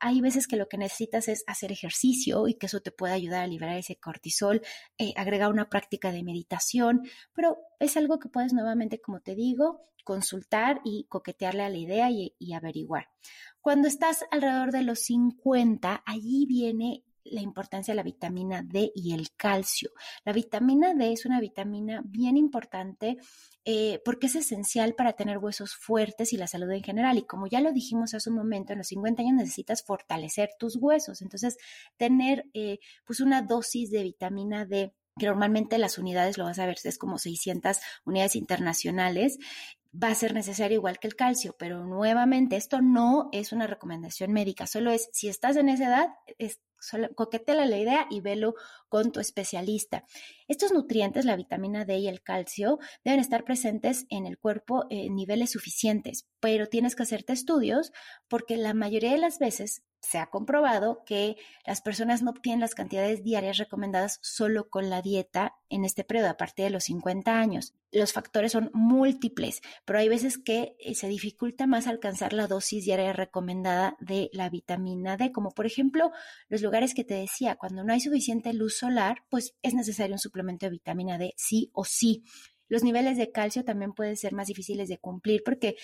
Hay 0.00 0.20
veces 0.20 0.46
que 0.46 0.56
lo 0.56 0.68
que 0.68 0.76
necesitas 0.76 1.28
es 1.28 1.42
hacer 1.46 1.72
ejercicio 1.72 2.46
y 2.46 2.58
que 2.58 2.66
eso 2.66 2.82
te 2.82 2.90
puede 2.90 3.14
ayudar 3.14 3.42
a 3.42 3.46
liberar 3.46 3.78
ese 3.78 3.96
cortisol, 3.96 4.60
eh, 4.98 5.14
agregar 5.16 5.50
una 5.50 5.70
práctica 5.70 6.12
de 6.12 6.22
meditación, 6.22 7.08
pero 7.32 7.56
es 7.80 7.96
algo 7.96 8.18
que 8.18 8.28
puedes 8.28 8.52
nuevamente, 8.52 9.00
como 9.00 9.20
te 9.20 9.34
digo, 9.34 9.88
consultar 10.04 10.82
y 10.84 11.06
coquetearle 11.08 11.62
a 11.64 11.70
la 11.70 11.78
idea 11.78 12.10
y 12.10 12.52
averiguar. 12.52 13.08
Cuando 13.66 13.88
estás 13.88 14.24
alrededor 14.30 14.70
de 14.70 14.84
los 14.84 15.00
50, 15.00 16.04
allí 16.06 16.46
viene 16.46 17.02
la 17.24 17.40
importancia 17.40 17.90
de 17.90 17.96
la 17.96 18.04
vitamina 18.04 18.62
D 18.62 18.92
y 18.94 19.12
el 19.12 19.32
calcio. 19.34 19.90
La 20.24 20.32
vitamina 20.32 20.94
D 20.94 21.12
es 21.12 21.26
una 21.26 21.40
vitamina 21.40 22.00
bien 22.04 22.36
importante 22.36 23.16
eh, 23.64 24.00
porque 24.04 24.28
es 24.28 24.36
esencial 24.36 24.94
para 24.94 25.14
tener 25.14 25.38
huesos 25.38 25.74
fuertes 25.74 26.32
y 26.32 26.36
la 26.36 26.46
salud 26.46 26.70
en 26.70 26.84
general. 26.84 27.18
Y 27.18 27.26
como 27.26 27.48
ya 27.48 27.60
lo 27.60 27.72
dijimos 27.72 28.14
hace 28.14 28.30
un 28.30 28.36
momento, 28.36 28.72
en 28.72 28.78
los 28.78 28.86
50 28.86 29.22
años 29.22 29.34
necesitas 29.34 29.82
fortalecer 29.82 30.50
tus 30.60 30.76
huesos. 30.76 31.20
Entonces, 31.20 31.56
tener 31.96 32.44
eh, 32.54 32.78
pues 33.04 33.18
una 33.18 33.42
dosis 33.42 33.90
de 33.90 34.04
vitamina 34.04 34.64
D 34.64 34.94
que 35.18 35.26
normalmente 35.26 35.78
las 35.78 35.96
unidades 35.98 36.36
lo 36.36 36.44
vas 36.44 36.58
a 36.58 36.66
ver, 36.66 36.76
es 36.84 36.98
como 36.98 37.18
600 37.18 37.78
unidades 38.04 38.36
internacionales, 38.36 39.38
va 39.92 40.08
a 40.08 40.14
ser 40.14 40.34
necesario 40.34 40.76
igual 40.76 40.98
que 40.98 41.08
el 41.08 41.16
calcio, 41.16 41.56
pero 41.58 41.84
nuevamente 41.84 42.56
esto 42.56 42.80
no 42.80 43.28
es 43.32 43.52
una 43.52 43.66
recomendación 43.66 44.32
médica, 44.32 44.66
solo 44.66 44.90
es 44.90 45.08
si 45.12 45.28
estás 45.28 45.56
en 45.56 45.68
esa 45.68 45.86
edad, 45.86 46.08
es, 46.38 46.60
coquetela 47.14 47.66
la 47.66 47.78
idea 47.78 48.06
y 48.10 48.20
velo 48.20 48.54
con 48.88 49.12
tu 49.12 49.20
especialista. 49.20 50.04
Estos 50.48 50.72
nutrientes, 50.72 51.24
la 51.24 51.36
vitamina 51.36 51.84
D 51.84 51.98
y 51.98 52.08
el 52.08 52.22
calcio, 52.22 52.78
deben 53.04 53.20
estar 53.20 53.44
presentes 53.44 54.06
en 54.10 54.26
el 54.26 54.38
cuerpo 54.38 54.84
en 54.90 55.14
niveles 55.14 55.50
suficientes, 55.50 56.26
pero 56.40 56.66
tienes 56.66 56.94
que 56.94 57.02
hacerte 57.02 57.32
estudios 57.32 57.92
porque 58.28 58.56
la 58.56 58.74
mayoría 58.74 59.12
de 59.12 59.18
las 59.18 59.38
veces 59.38 59.82
se 60.00 60.18
ha 60.18 60.26
comprobado 60.26 61.02
que 61.04 61.36
las 61.66 61.80
personas 61.80 62.22
no 62.22 62.30
obtienen 62.30 62.60
las 62.60 62.74
cantidades 62.74 63.24
diarias 63.24 63.58
recomendadas 63.58 64.18
solo 64.22 64.68
con 64.68 64.88
la 64.90 65.02
dieta 65.02 65.56
en 65.68 65.84
este 65.84 66.04
periodo, 66.04 66.28
a 66.28 66.36
partir 66.36 66.66
de 66.66 66.70
los 66.70 66.84
50 66.84 67.38
años. 67.38 67.74
Los 67.90 68.12
factores 68.12 68.52
son 68.52 68.70
múltiples, 68.72 69.62
pero 69.84 69.98
hay 69.98 70.08
veces 70.08 70.38
que 70.38 70.76
eh, 70.78 70.94
se 70.94 71.08
dificulta 71.08 71.66
más 71.66 71.86
alcanzar 71.86 72.32
la 72.32 72.46
dosis 72.46 72.84
diaria 72.84 73.12
recomendada 73.12 73.96
de 74.00 74.30
la 74.32 74.48
vitamina 74.48 75.16
D, 75.16 75.32
como 75.32 75.50
por 75.50 75.66
ejemplo 75.66 76.12
los 76.48 76.62
lugares 76.62 76.94
que 76.94 77.04
te 77.04 77.14
decía, 77.14 77.56
cuando 77.56 77.84
no 77.84 77.92
hay 77.92 78.00
suficiente 78.00 78.52
luz 78.52 78.78
solar, 78.78 79.24
pues 79.28 79.54
es 79.62 79.74
necesario 79.74 80.14
un 80.14 80.20
suplemento 80.20 80.66
de 80.66 80.70
vitamina 80.70 81.18
D 81.18 81.34
sí 81.36 81.70
o 81.72 81.84
sí. 81.84 82.24
Los 82.68 82.82
niveles 82.82 83.16
de 83.16 83.30
calcio 83.30 83.64
también 83.64 83.92
pueden 83.92 84.16
ser 84.16 84.32
más 84.32 84.48
difíciles 84.48 84.88
de 84.88 84.98
cumplir 84.98 85.42
porque 85.44 85.76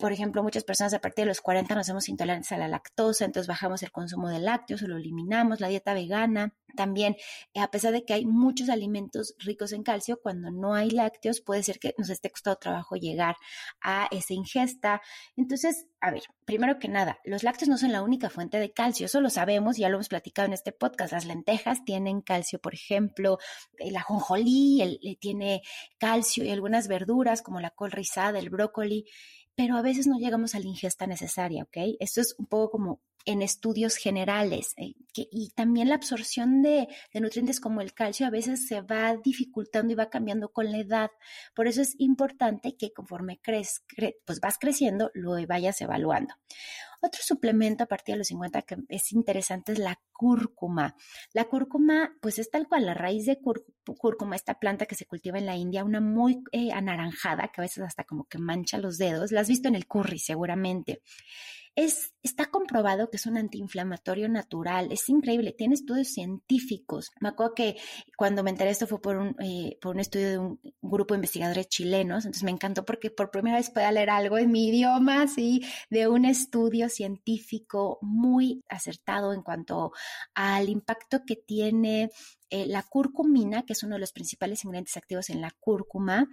por 0.00 0.12
ejemplo, 0.12 0.42
muchas 0.42 0.64
personas 0.64 0.94
a 0.94 1.00
partir 1.00 1.24
de 1.24 1.28
los 1.28 1.40
40 1.40 1.74
nos 1.74 1.82
hacemos 1.82 2.08
intolerantes 2.08 2.50
a 2.52 2.58
la 2.58 2.66
lactosa, 2.68 3.24
entonces 3.24 3.46
bajamos 3.46 3.82
el 3.82 3.92
consumo 3.92 4.28
de 4.28 4.40
lácteos 4.40 4.82
o 4.82 4.88
lo 4.88 4.96
eliminamos, 4.96 5.60
la 5.60 5.68
dieta 5.68 5.94
vegana. 5.94 6.54
También, 6.76 7.16
a 7.54 7.70
pesar 7.70 7.92
de 7.92 8.04
que 8.04 8.14
hay 8.14 8.24
muchos 8.24 8.68
alimentos 8.68 9.34
ricos 9.38 9.72
en 9.72 9.82
calcio, 9.82 10.20
cuando 10.22 10.50
no 10.50 10.74
hay 10.74 10.90
lácteos 10.90 11.40
puede 11.40 11.62
ser 11.62 11.78
que 11.78 11.94
nos 11.98 12.10
esté 12.10 12.30
costado 12.30 12.56
trabajo 12.56 12.96
llegar 12.96 13.36
a 13.82 14.08
esa 14.10 14.34
ingesta. 14.34 15.02
Entonces, 15.36 15.86
a 16.00 16.10
ver, 16.10 16.22
primero 16.44 16.78
que 16.78 16.88
nada, 16.88 17.18
los 17.24 17.42
lácteos 17.42 17.68
no 17.68 17.76
son 17.76 17.92
la 17.92 18.02
única 18.02 18.30
fuente 18.30 18.58
de 18.58 18.72
calcio, 18.72 19.06
eso 19.06 19.20
lo 19.20 19.30
sabemos, 19.30 19.76
ya 19.76 19.88
lo 19.88 19.96
hemos 19.96 20.08
platicado 20.08 20.46
en 20.46 20.54
este 20.54 20.72
podcast. 20.72 21.12
Las 21.12 21.26
lentejas 21.26 21.84
tienen 21.84 22.22
calcio, 22.22 22.60
por 22.60 22.74
ejemplo, 22.74 23.38
el 23.78 23.96
ajonjolí 23.96 24.80
el, 24.80 25.18
tiene 25.20 25.62
calcio 25.98 26.44
y 26.44 26.50
algunas 26.50 26.88
verduras 26.88 27.42
como 27.42 27.60
la 27.60 27.70
col 27.70 27.92
rizada, 27.92 28.38
el 28.38 28.48
brócoli 28.48 29.04
pero 29.56 29.76
a 29.76 29.82
veces 29.82 30.06
no 30.06 30.18
llegamos 30.18 30.54
a 30.54 30.60
la 30.60 30.66
ingesta 30.66 31.06
necesaria, 31.06 31.64
¿ok? 31.64 31.96
Esto 32.00 32.20
es 32.20 32.34
un 32.38 32.46
poco 32.46 32.70
como 32.70 33.00
en 33.24 33.42
estudios 33.42 33.96
generales. 33.96 34.74
Eh, 34.76 34.94
y 35.14 35.50
también 35.50 35.88
la 35.88 35.96
absorción 35.96 36.62
de, 36.62 36.88
nutrientes 37.14 37.60
como 37.60 37.80
el 37.80 37.92
calcio 37.92 38.26
a 38.26 38.30
veces 38.30 38.66
se 38.66 38.80
va 38.80 39.16
dificultando 39.16 39.92
y 39.92 39.96
va 39.96 40.10
cambiando 40.10 40.50
con 40.50 40.70
la 40.70 40.78
edad. 40.78 41.10
Por 41.54 41.66
eso 41.66 41.82
es 41.82 41.94
importante 41.98 42.76
que 42.76 42.92
conforme 42.92 43.40
crees, 43.42 43.84
pues 44.24 44.40
vas 44.40 44.58
creciendo, 44.58 45.10
lo 45.14 45.34
vayas 45.46 45.80
evaluando. 45.80 46.34
Otro 47.02 47.22
suplemento 47.22 47.84
a 47.84 47.86
partir 47.86 48.14
de 48.14 48.18
los 48.18 48.26
50 48.28 48.62
que 48.62 48.76
es 48.88 49.12
interesante 49.12 49.72
es 49.72 49.78
la 49.78 49.98
cúrcuma. 50.12 50.96
La 51.32 51.46
cúrcuma, 51.46 52.12
pues 52.20 52.38
es 52.38 52.50
tal 52.50 52.68
cual 52.68 52.84
la 52.84 52.92
raíz 52.92 53.24
de 53.24 53.40
cúrcuma, 53.40 54.36
esta 54.36 54.58
planta 54.58 54.84
que 54.84 54.94
se 54.94 55.06
cultiva 55.06 55.38
en 55.38 55.46
la 55.46 55.56
India, 55.56 55.82
una 55.82 56.02
muy 56.02 56.42
eh, 56.52 56.72
anaranjada, 56.72 57.48
que 57.48 57.60
a 57.60 57.62
veces 57.62 57.84
hasta 57.84 58.04
como 58.04 58.24
que 58.24 58.38
mancha 58.38 58.76
los 58.76 58.98
dedos. 58.98 59.32
La 59.32 59.40
has 59.40 59.48
visto 59.48 59.68
en 59.68 59.76
el 59.76 59.86
curry 59.86 60.18
seguramente. 60.18 61.00
Es, 61.76 62.14
está 62.22 62.46
comprobado 62.46 63.10
que 63.10 63.16
es 63.16 63.26
un 63.26 63.36
antiinflamatorio 63.36 64.28
natural, 64.28 64.90
es 64.90 65.08
increíble, 65.08 65.52
tiene 65.52 65.74
estudios 65.74 66.08
científicos. 66.08 67.10
Me 67.20 67.28
acuerdo 67.28 67.54
que 67.54 67.76
cuando 68.16 68.42
me 68.42 68.50
enteré 68.50 68.70
esto 68.70 68.86
fue 68.86 69.00
por 69.00 69.16
un, 69.16 69.36
eh, 69.40 69.78
por 69.80 69.94
un 69.94 70.00
estudio 70.00 70.28
de 70.28 70.38
un 70.38 70.60
grupo 70.82 71.14
de 71.14 71.18
investigadores 71.18 71.68
chilenos, 71.68 72.24
entonces 72.24 72.42
me 72.42 72.50
encantó 72.50 72.84
porque 72.84 73.10
por 73.10 73.30
primera 73.30 73.56
vez 73.56 73.70
pueda 73.70 73.92
leer 73.92 74.10
algo 74.10 74.36
en 74.36 74.50
mi 74.50 74.68
idioma, 74.68 75.22
así, 75.22 75.64
de 75.90 76.08
un 76.08 76.24
estudio 76.24 76.88
científico 76.88 77.98
muy 78.02 78.62
acertado 78.68 79.32
en 79.32 79.42
cuanto 79.42 79.92
al 80.34 80.68
impacto 80.68 81.24
que 81.24 81.36
tiene 81.36 82.10
eh, 82.50 82.66
la 82.66 82.82
curcumina, 82.82 83.64
que 83.64 83.72
es 83.72 83.82
uno 83.82 83.94
de 83.94 84.00
los 84.00 84.12
principales 84.12 84.64
ingredientes 84.64 84.96
activos 84.96 85.30
en 85.30 85.40
la 85.40 85.50
cúrcuma, 85.50 86.28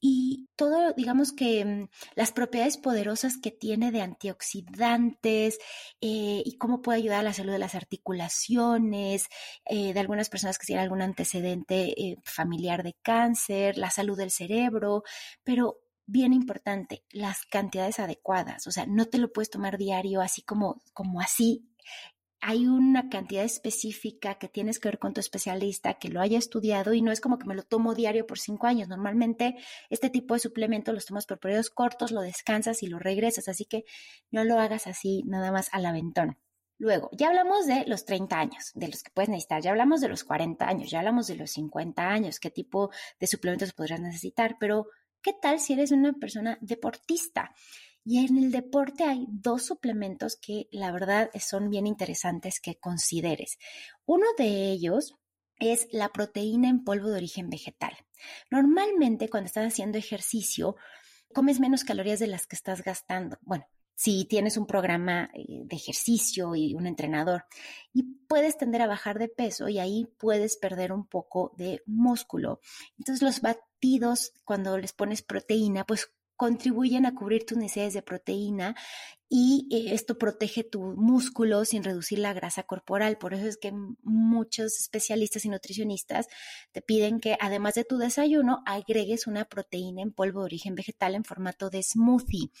y 0.00 0.48
todo, 0.56 0.92
digamos 0.94 1.32
que 1.32 1.64
mm, 1.64 1.88
las 2.14 2.32
propiedades 2.32 2.76
poderosas 2.76 3.38
que 3.38 3.50
tiene 3.50 3.92
de 3.92 4.02
antioxidantes 4.02 5.58
eh, 6.00 6.42
y 6.44 6.56
cómo 6.58 6.82
puede 6.82 6.98
ayudar 6.98 7.20
a 7.20 7.24
la 7.24 7.32
salud 7.32 7.52
de 7.52 7.58
las 7.58 7.74
articulaciones, 7.74 9.28
eh, 9.66 9.92
de 9.92 10.00
algunas 10.00 10.28
personas 10.30 10.58
que 10.58 10.66
tienen 10.66 10.84
algún 10.84 11.02
antecedente 11.02 12.18
familiar 12.24 12.82
de 12.82 12.94
cáncer, 13.02 13.78
la 13.78 13.90
salud 13.90 14.16
del 14.16 14.30
cerebro, 14.30 15.02
pero 15.44 15.80
bien 16.08 16.32
importante, 16.32 17.04
las 17.10 17.42
cantidades 17.44 18.00
adecuadas, 18.00 18.66
o 18.66 18.70
sea, 18.70 18.86
no 18.86 19.04
te 19.04 19.18
lo 19.18 19.30
puedes 19.30 19.50
tomar 19.50 19.76
diario 19.76 20.22
así 20.22 20.42
como, 20.42 20.82
como 20.94 21.20
así 21.20 21.68
hay 22.40 22.66
una 22.66 23.08
cantidad 23.08 23.44
específica 23.44 24.36
que 24.38 24.48
tienes 24.48 24.78
que 24.78 24.88
ver 24.88 24.98
con 24.98 25.12
tu 25.12 25.20
especialista, 25.20 25.94
que 25.94 26.08
lo 26.08 26.20
haya 26.20 26.38
estudiado 26.38 26.94
y 26.94 27.02
no 27.02 27.10
es 27.10 27.20
como 27.20 27.38
que 27.38 27.46
me 27.46 27.54
lo 27.54 27.62
tomo 27.62 27.94
diario 27.94 28.26
por 28.26 28.38
cinco 28.38 28.66
años. 28.66 28.88
Normalmente 28.88 29.56
este 29.90 30.10
tipo 30.10 30.34
de 30.34 30.40
suplemento 30.40 30.92
los 30.92 31.06
tomas 31.06 31.26
por 31.26 31.40
periodos 31.40 31.70
cortos, 31.70 32.12
lo 32.12 32.20
descansas 32.20 32.82
y 32.82 32.86
lo 32.86 32.98
regresas, 32.98 33.48
así 33.48 33.64
que 33.64 33.84
no 34.30 34.44
lo 34.44 34.58
hagas 34.58 34.86
así 34.86 35.22
nada 35.26 35.50
más 35.50 35.68
al 35.72 35.86
aventón. 35.86 36.38
Luego, 36.80 37.10
ya 37.12 37.28
hablamos 37.28 37.66
de 37.66 37.84
los 37.86 38.04
30 38.04 38.38
años, 38.38 38.70
de 38.74 38.86
los 38.86 39.02
que 39.02 39.10
puedes 39.10 39.28
necesitar, 39.28 39.60
ya 39.60 39.70
hablamos 39.70 40.00
de 40.00 40.08
los 40.08 40.22
40 40.22 40.64
años, 40.64 40.90
ya 40.90 41.00
hablamos 41.00 41.26
de 41.26 41.34
los 41.34 41.50
50 41.50 42.08
años, 42.08 42.38
qué 42.38 42.50
tipo 42.50 42.90
de 43.18 43.26
suplementos 43.26 43.72
podrías 43.72 44.00
necesitar, 44.00 44.56
pero 44.60 44.86
¿qué 45.20 45.32
tal 45.32 45.58
si 45.58 45.72
eres 45.72 45.90
una 45.90 46.12
persona 46.12 46.56
deportista? 46.60 47.52
Y 48.10 48.24
en 48.24 48.38
el 48.38 48.50
deporte 48.50 49.04
hay 49.04 49.26
dos 49.28 49.66
suplementos 49.66 50.38
que 50.40 50.66
la 50.72 50.90
verdad 50.92 51.28
son 51.38 51.68
bien 51.68 51.86
interesantes 51.86 52.58
que 52.58 52.78
consideres. 52.78 53.58
Uno 54.06 54.24
de 54.38 54.70
ellos 54.70 55.18
es 55.58 55.88
la 55.92 56.08
proteína 56.08 56.70
en 56.70 56.84
polvo 56.84 57.10
de 57.10 57.18
origen 57.18 57.50
vegetal. 57.50 57.92
Normalmente 58.50 59.28
cuando 59.28 59.48
estás 59.48 59.70
haciendo 59.70 59.98
ejercicio, 59.98 60.76
comes 61.34 61.60
menos 61.60 61.84
calorías 61.84 62.18
de 62.18 62.28
las 62.28 62.46
que 62.46 62.56
estás 62.56 62.82
gastando. 62.82 63.36
Bueno, 63.42 63.66
si 63.94 64.24
tienes 64.24 64.56
un 64.56 64.66
programa 64.66 65.28
eh, 65.34 65.64
de 65.66 65.76
ejercicio 65.76 66.54
y 66.54 66.72
un 66.72 66.86
entrenador 66.86 67.44
y 67.92 68.04
puedes 68.26 68.56
tender 68.56 68.80
a 68.80 68.86
bajar 68.86 69.18
de 69.18 69.28
peso 69.28 69.68
y 69.68 69.80
ahí 69.80 70.06
puedes 70.16 70.56
perder 70.56 70.92
un 70.92 71.06
poco 71.06 71.52
de 71.58 71.82
músculo. 71.84 72.60
Entonces 72.96 73.20
los 73.20 73.42
batidos 73.42 74.32
cuando 74.44 74.78
les 74.78 74.94
pones 74.94 75.20
proteína 75.20 75.84
pues 75.84 76.10
contribuyen 76.38 77.04
a 77.04 77.16
cubrir 77.16 77.44
tus 77.44 77.58
necesidades 77.58 77.94
de 77.94 78.02
proteína 78.02 78.76
y 79.28 79.66
eh, 79.72 79.92
esto 79.92 80.16
protege 80.16 80.62
tu 80.62 80.80
músculo 80.80 81.64
sin 81.64 81.82
reducir 81.82 82.20
la 82.20 82.32
grasa 82.32 82.62
corporal. 82.62 83.18
Por 83.18 83.34
eso 83.34 83.46
es 83.46 83.58
que 83.58 83.72
muchos 84.02 84.78
especialistas 84.78 85.44
y 85.44 85.48
nutricionistas 85.48 86.28
te 86.70 86.80
piden 86.80 87.18
que 87.18 87.36
además 87.40 87.74
de 87.74 87.84
tu 87.84 87.98
desayuno 87.98 88.62
agregues 88.66 89.26
una 89.26 89.46
proteína 89.46 90.00
en 90.00 90.12
polvo 90.12 90.40
de 90.40 90.46
origen 90.46 90.76
vegetal 90.76 91.16
en 91.16 91.24
formato 91.24 91.70
de 91.70 91.82
smoothie. 91.82 92.52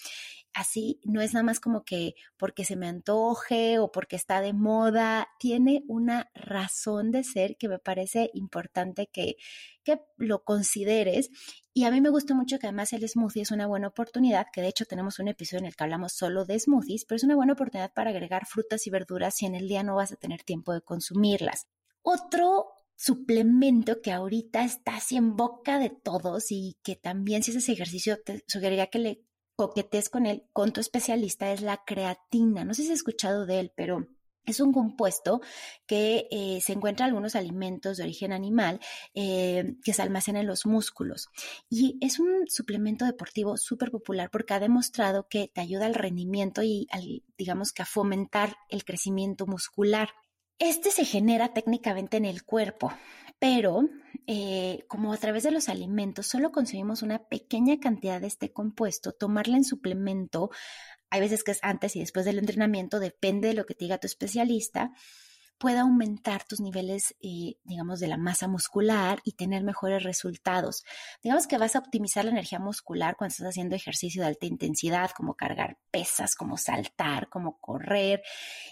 Así 0.52 1.00
no 1.04 1.20
es 1.20 1.34
nada 1.34 1.44
más 1.44 1.60
como 1.60 1.84
que 1.84 2.14
porque 2.36 2.64
se 2.64 2.76
me 2.76 2.88
antoje 2.88 3.78
o 3.78 3.92
porque 3.92 4.16
está 4.16 4.40
de 4.40 4.52
moda, 4.52 5.28
tiene 5.38 5.84
una 5.88 6.30
razón 6.34 7.12
de 7.12 7.22
ser 7.22 7.56
que 7.56 7.68
me 7.68 7.78
parece 7.78 8.30
importante 8.34 9.08
que, 9.12 9.36
que 9.84 10.00
lo 10.16 10.42
consideres. 10.44 11.30
Y 11.72 11.84
a 11.84 11.90
mí 11.90 12.00
me 12.00 12.08
gusta 12.10 12.34
mucho 12.34 12.58
que 12.58 12.66
además 12.66 12.92
el 12.92 13.08
smoothie 13.08 13.42
es 13.42 13.50
una 13.50 13.66
buena 13.66 13.88
oportunidad, 13.88 14.46
que 14.52 14.62
de 14.62 14.68
hecho 14.68 14.84
tenemos 14.84 15.18
un 15.18 15.28
episodio 15.28 15.60
en 15.60 15.66
el 15.66 15.76
que 15.76 15.84
hablamos 15.84 16.12
solo 16.12 16.44
de 16.44 16.58
smoothies, 16.58 17.04
pero 17.04 17.16
es 17.16 17.24
una 17.24 17.36
buena 17.36 17.52
oportunidad 17.52 17.92
para 17.92 18.10
agregar 18.10 18.46
frutas 18.46 18.86
y 18.86 18.90
verduras 18.90 19.36
si 19.36 19.46
en 19.46 19.54
el 19.54 19.68
día 19.68 19.82
no 19.82 19.94
vas 19.96 20.12
a 20.12 20.16
tener 20.16 20.42
tiempo 20.42 20.72
de 20.72 20.80
consumirlas. 20.80 21.68
Otro 22.02 22.72
suplemento 22.96 24.02
que 24.02 24.10
ahorita 24.10 24.64
está 24.64 24.96
así 24.96 25.16
en 25.16 25.36
boca 25.36 25.78
de 25.78 25.90
todos 25.90 26.50
y 26.50 26.76
que 26.82 26.96
también 26.96 27.44
si 27.44 27.52
haces 27.52 27.68
ejercicio 27.68 28.18
te 28.24 28.42
sugeriría 28.48 28.88
que 28.88 28.98
le 28.98 29.27
coquetes 29.58 30.08
con 30.08 30.24
él, 30.24 30.44
con 30.52 30.72
tu 30.72 30.80
especialista, 30.80 31.50
es 31.50 31.62
la 31.62 31.82
creatina. 31.84 32.64
No 32.64 32.74
sé 32.74 32.82
si 32.82 32.92
has 32.92 32.98
escuchado 32.98 33.44
de 33.44 33.58
él, 33.58 33.72
pero 33.74 34.06
es 34.46 34.60
un 34.60 34.72
compuesto 34.72 35.40
que 35.84 36.28
eh, 36.30 36.60
se 36.62 36.74
encuentra 36.74 37.06
en 37.06 37.10
algunos 37.10 37.34
alimentos 37.34 37.96
de 37.96 38.04
origen 38.04 38.32
animal 38.32 38.78
eh, 39.14 39.74
que 39.82 39.92
se 39.92 40.00
almacenan 40.00 40.42
en 40.42 40.46
los 40.46 40.64
músculos. 40.64 41.26
Y 41.68 41.98
es 42.00 42.20
un 42.20 42.46
suplemento 42.46 43.04
deportivo 43.04 43.56
súper 43.56 43.90
popular 43.90 44.30
porque 44.30 44.54
ha 44.54 44.60
demostrado 44.60 45.26
que 45.28 45.50
te 45.52 45.60
ayuda 45.60 45.86
al 45.86 45.94
rendimiento 45.94 46.62
y, 46.62 46.86
digamos 47.36 47.72
que 47.72 47.82
a 47.82 47.86
fomentar 47.86 48.54
el 48.68 48.84
crecimiento 48.84 49.44
muscular. 49.48 50.10
Este 50.60 50.92
se 50.92 51.04
genera 51.04 51.52
técnicamente 51.52 52.16
en 52.16 52.26
el 52.26 52.44
cuerpo, 52.44 52.92
pero 53.40 53.88
eh, 54.30 54.84
como 54.88 55.14
a 55.14 55.16
través 55.16 55.42
de 55.42 55.50
los 55.50 55.70
alimentos 55.70 56.26
solo 56.26 56.52
consumimos 56.52 57.00
una 57.00 57.18
pequeña 57.28 57.80
cantidad 57.80 58.20
de 58.20 58.26
este 58.26 58.52
compuesto, 58.52 59.12
tomarla 59.12 59.56
en 59.56 59.64
suplemento. 59.64 60.50
Hay 61.08 61.20
veces 61.20 61.42
que 61.42 61.52
es 61.52 61.60
antes 61.62 61.96
y 61.96 62.00
después 62.00 62.26
del 62.26 62.38
entrenamiento, 62.38 63.00
depende 63.00 63.48
de 63.48 63.54
lo 63.54 63.64
que 63.64 63.72
te 63.72 63.86
diga 63.86 63.96
tu 63.96 64.06
especialista, 64.06 64.92
puede 65.58 65.78
aumentar 65.78 66.44
tus 66.44 66.60
niveles, 66.60 67.14
eh, 67.20 67.56
digamos, 67.64 68.00
de 68.00 68.06
la 68.06 68.16
masa 68.16 68.48
muscular 68.48 69.20
y 69.24 69.32
tener 69.32 69.62
mejores 69.64 70.02
resultados. 70.02 70.84
Digamos 71.22 71.46
que 71.46 71.58
vas 71.58 71.76
a 71.76 71.80
optimizar 71.80 72.24
la 72.24 72.30
energía 72.30 72.58
muscular 72.58 73.16
cuando 73.16 73.32
estás 73.32 73.48
haciendo 73.48 73.74
ejercicio 73.74 74.22
de 74.22 74.28
alta 74.28 74.46
intensidad, 74.46 75.10
como 75.10 75.34
cargar 75.34 75.78
pesas, 75.90 76.34
como 76.34 76.56
saltar, 76.56 77.28
como 77.28 77.58
correr. 77.60 78.22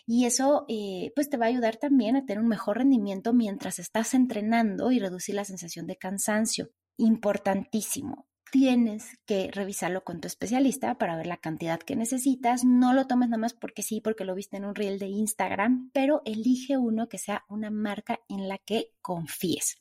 Y 0.06 0.26
eso, 0.26 0.64
eh, 0.68 1.12
pues, 1.14 1.28
te 1.28 1.36
va 1.36 1.46
a 1.46 1.48
ayudar 1.48 1.76
también 1.76 2.16
a 2.16 2.24
tener 2.24 2.42
un 2.42 2.48
mejor 2.48 2.78
rendimiento 2.78 3.32
mientras 3.32 3.78
estás 3.78 4.14
entrenando 4.14 4.92
y 4.92 4.98
reducir 5.00 5.34
la 5.34 5.44
sensación 5.44 5.86
de 5.86 5.96
cansancio. 5.96 6.70
Importantísimo 6.96 8.26
tienes 8.50 9.18
que 9.26 9.50
revisarlo 9.52 10.04
con 10.04 10.20
tu 10.20 10.26
especialista 10.26 10.96
para 10.96 11.16
ver 11.16 11.26
la 11.26 11.36
cantidad 11.36 11.80
que 11.80 11.96
necesitas. 11.96 12.64
No 12.64 12.92
lo 12.92 13.06
tomes 13.06 13.28
nada 13.28 13.40
más 13.40 13.54
porque 13.54 13.82
sí, 13.82 14.00
porque 14.00 14.24
lo 14.24 14.34
viste 14.34 14.56
en 14.56 14.64
un 14.64 14.74
reel 14.74 14.98
de 14.98 15.06
Instagram, 15.06 15.90
pero 15.92 16.22
elige 16.24 16.76
uno 16.76 17.08
que 17.08 17.18
sea 17.18 17.44
una 17.48 17.70
marca 17.70 18.20
en 18.28 18.48
la 18.48 18.58
que 18.58 18.92
confíes. 19.02 19.76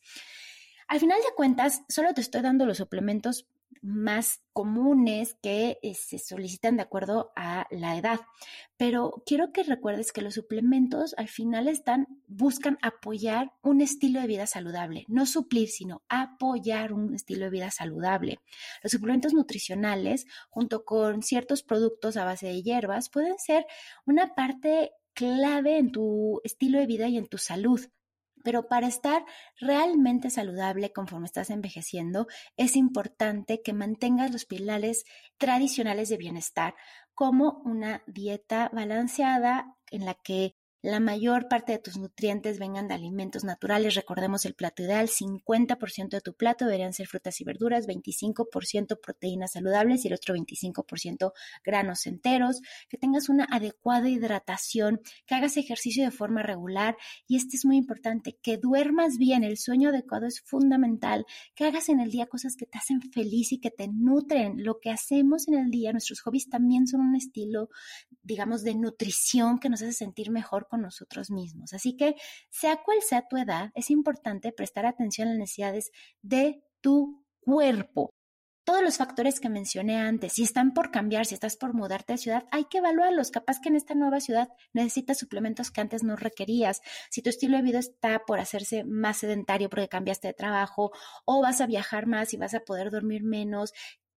Al 0.87 0.99
final 0.99 1.17
de 1.19 1.35
cuentas, 1.35 1.83
solo 1.89 2.13
te 2.13 2.21
estoy 2.21 2.41
dando 2.41 2.65
los 2.65 2.77
suplementos 2.77 3.47
más 3.81 4.41
comunes 4.51 5.37
que 5.41 5.77
eh, 5.83 5.93
se 5.93 6.17
solicitan 6.17 6.75
de 6.75 6.83
acuerdo 6.83 7.31
a 7.35 7.67
la 7.69 7.97
edad. 7.97 8.21
Pero 8.77 9.23
quiero 9.25 9.51
que 9.51 9.63
recuerdes 9.63 10.11
que 10.11 10.21
los 10.21 10.33
suplementos 10.33 11.13
al 11.17 11.27
final 11.27 11.67
están, 11.67 12.07
buscan 12.27 12.77
apoyar 12.81 13.53
un 13.61 13.81
estilo 13.81 14.19
de 14.19 14.27
vida 14.27 14.47
saludable, 14.47 15.05
no 15.07 15.25
suplir, 15.25 15.69
sino 15.69 16.01
apoyar 16.09 16.93
un 16.93 17.13
estilo 17.13 17.45
de 17.45 17.51
vida 17.51 17.71
saludable. 17.71 18.39
Los 18.81 18.91
suplementos 18.91 19.33
nutricionales, 19.33 20.25
junto 20.49 20.83
con 20.83 21.21
ciertos 21.21 21.61
productos 21.61 22.17
a 22.17 22.25
base 22.25 22.47
de 22.47 22.63
hierbas, 22.63 23.09
pueden 23.09 23.37
ser 23.37 23.65
una 24.05 24.33
parte 24.33 24.91
clave 25.13 25.77
en 25.77 25.91
tu 25.91 26.41
estilo 26.43 26.79
de 26.79 26.87
vida 26.87 27.07
y 27.07 27.17
en 27.17 27.27
tu 27.27 27.37
salud. 27.37 27.81
Pero 28.45 28.67
para 28.67 28.87
estar 28.87 29.25
realmente 29.59 30.29
saludable 30.29 30.93
conforme 30.93 31.25
estás 31.25 31.49
envejeciendo, 31.49 32.27
es 32.55 32.75
importante 32.75 33.63
que 33.63 33.73
mantengas 33.73 34.31
los 34.31 34.45
pilares 34.45 35.03
tradicionales 35.39 36.09
de 36.09 36.17
bienestar, 36.17 36.75
como 37.15 37.61
una 37.65 38.03
dieta 38.05 38.69
balanceada 38.71 39.75
en 39.89 40.05
la 40.05 40.13
que 40.13 40.54
la 40.85 40.99
mayor 40.99 41.47
parte 41.47 41.71
de 41.71 41.79
tus 41.79 41.97
nutrientes 41.97 42.59
vengan 42.59 42.87
de 42.87 42.93
alimentos 42.93 43.43
naturales. 43.43 43.95
Recordemos 43.95 44.45
el 44.45 44.53
plato 44.53 44.83
ideal, 44.83 45.09
50% 45.09 46.09
de 46.09 46.21
tu 46.21 46.35
plato 46.35 46.65
deberían 46.65 46.93
ser 46.93 47.07
frutas 47.07 47.41
y 47.41 47.43
verduras, 47.43 47.87
25% 47.87 48.99
proteínas 49.01 49.53
saludables 49.53 50.05
y 50.05 50.09
el 50.09 50.13
otro 50.13 50.35
25% 50.35 51.33
granos 51.63 52.05
enteros, 52.05 52.61
que 52.87 52.99
tengas 52.99 53.29
una 53.29 53.47
adecuada 53.49 54.09
hidratación, 54.09 55.01
que 55.25 55.33
hagas 55.33 55.57
ejercicio 55.57 56.03
de 56.03 56.11
forma 56.11 56.43
regular 56.43 56.95
y 57.27 57.37
este 57.37 57.57
es 57.57 57.65
muy 57.65 57.77
importante, 57.77 58.37
que 58.39 58.57
duermas 58.57 59.17
bien, 59.17 59.43
el 59.43 59.57
sueño 59.57 59.89
adecuado 59.89 60.27
es 60.27 60.41
fundamental, 60.41 61.25
que 61.55 61.65
hagas 61.65 61.89
en 61.89 61.99
el 61.99 62.11
día 62.11 62.27
cosas 62.27 62.55
que 62.55 62.67
te 62.67 62.77
hacen 62.77 63.01
feliz 63.01 63.51
y 63.51 63.59
que 63.59 63.71
te 63.71 63.87
nutren. 63.87 64.63
Lo 64.63 64.79
que 64.79 64.91
hacemos 64.91 65.47
en 65.47 65.55
el 65.55 65.71
día, 65.71 65.93
nuestros 65.93 66.21
hobbies 66.21 66.47
también 66.47 66.85
son 66.85 67.01
un 67.01 67.15
estilo, 67.15 67.69
digamos, 68.21 68.61
de 68.61 68.75
nutrición 68.75 69.57
que 69.57 69.69
nos 69.69 69.81
hace 69.81 69.93
sentir 69.93 70.29
mejor 70.29 70.67
con 70.67 70.74
nosotros 70.77 71.31
mismos. 71.31 71.73
Así 71.73 71.95
que, 71.95 72.15
sea 72.49 72.77
cual 72.83 73.01
sea 73.01 73.27
tu 73.27 73.37
edad, 73.37 73.71
es 73.75 73.89
importante 73.89 74.51
prestar 74.51 74.85
atención 74.85 75.27
a 75.27 75.31
las 75.31 75.39
necesidades 75.39 75.91
de 76.21 76.63
tu 76.81 77.25
cuerpo 77.39 78.11
todos 78.65 78.81
los 78.81 78.97
factores 78.97 79.39
que 79.39 79.47
mencioné 79.47 79.97
antes, 79.97 80.33
si 80.33 80.43
están 80.43 80.73
por 80.73 80.89
cambiar, 80.89 81.27
si 81.27 81.35
estás 81.35 81.55
por 81.55 81.73
mudarte 81.73 82.13
de 82.13 82.17
ciudad, 82.17 82.45
hay 82.51 82.65
que 82.65 82.79
evaluarlos. 82.79 83.29
Capaz 83.29 83.59
que 83.61 83.69
en 83.69 83.75
esta 83.75 83.93
nueva 83.93 84.19
ciudad 84.19 84.49
necesitas 84.73 85.19
suplementos 85.19 85.69
que 85.69 85.81
antes 85.81 86.03
no 86.03 86.15
requerías. 86.15 86.81
Si 87.11 87.21
tu 87.21 87.29
estilo 87.29 87.57
de 87.57 87.63
vida 87.63 87.79
está 87.79 88.23
por 88.25 88.39
hacerse 88.39 88.83
más 88.83 89.17
sedentario 89.17 89.69
porque 89.69 89.87
cambiaste 89.87 90.29
de 90.29 90.33
trabajo 90.33 90.91
o 91.25 91.41
vas 91.41 91.61
a 91.61 91.67
viajar 91.67 92.07
más 92.07 92.33
y 92.33 92.37
vas 92.37 92.55
a 92.55 92.61
poder 92.61 92.89
dormir 92.89 93.23
menos, 93.23 93.71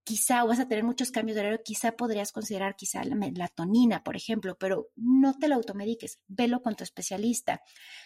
quizá 0.08 0.42
vas 0.42 0.58
a 0.58 0.66
tener 0.66 0.84
muchos 0.84 1.10
cambios 1.10 1.34
de 1.34 1.42
horario, 1.42 1.60
quizá 1.62 1.92
podrías 1.92 2.32
considerar 2.32 2.76
quizá 2.76 3.04
la 3.04 3.14
melatonina, 3.14 4.02
por 4.02 4.16
ejemplo, 4.16 4.56
pero 4.56 4.88
no 4.96 5.36
te 5.36 5.48
la 5.48 5.56
automediques, 5.56 6.18
velo 6.28 6.62
con 6.62 6.76
tu 6.76 6.82
especialista. 6.82 7.60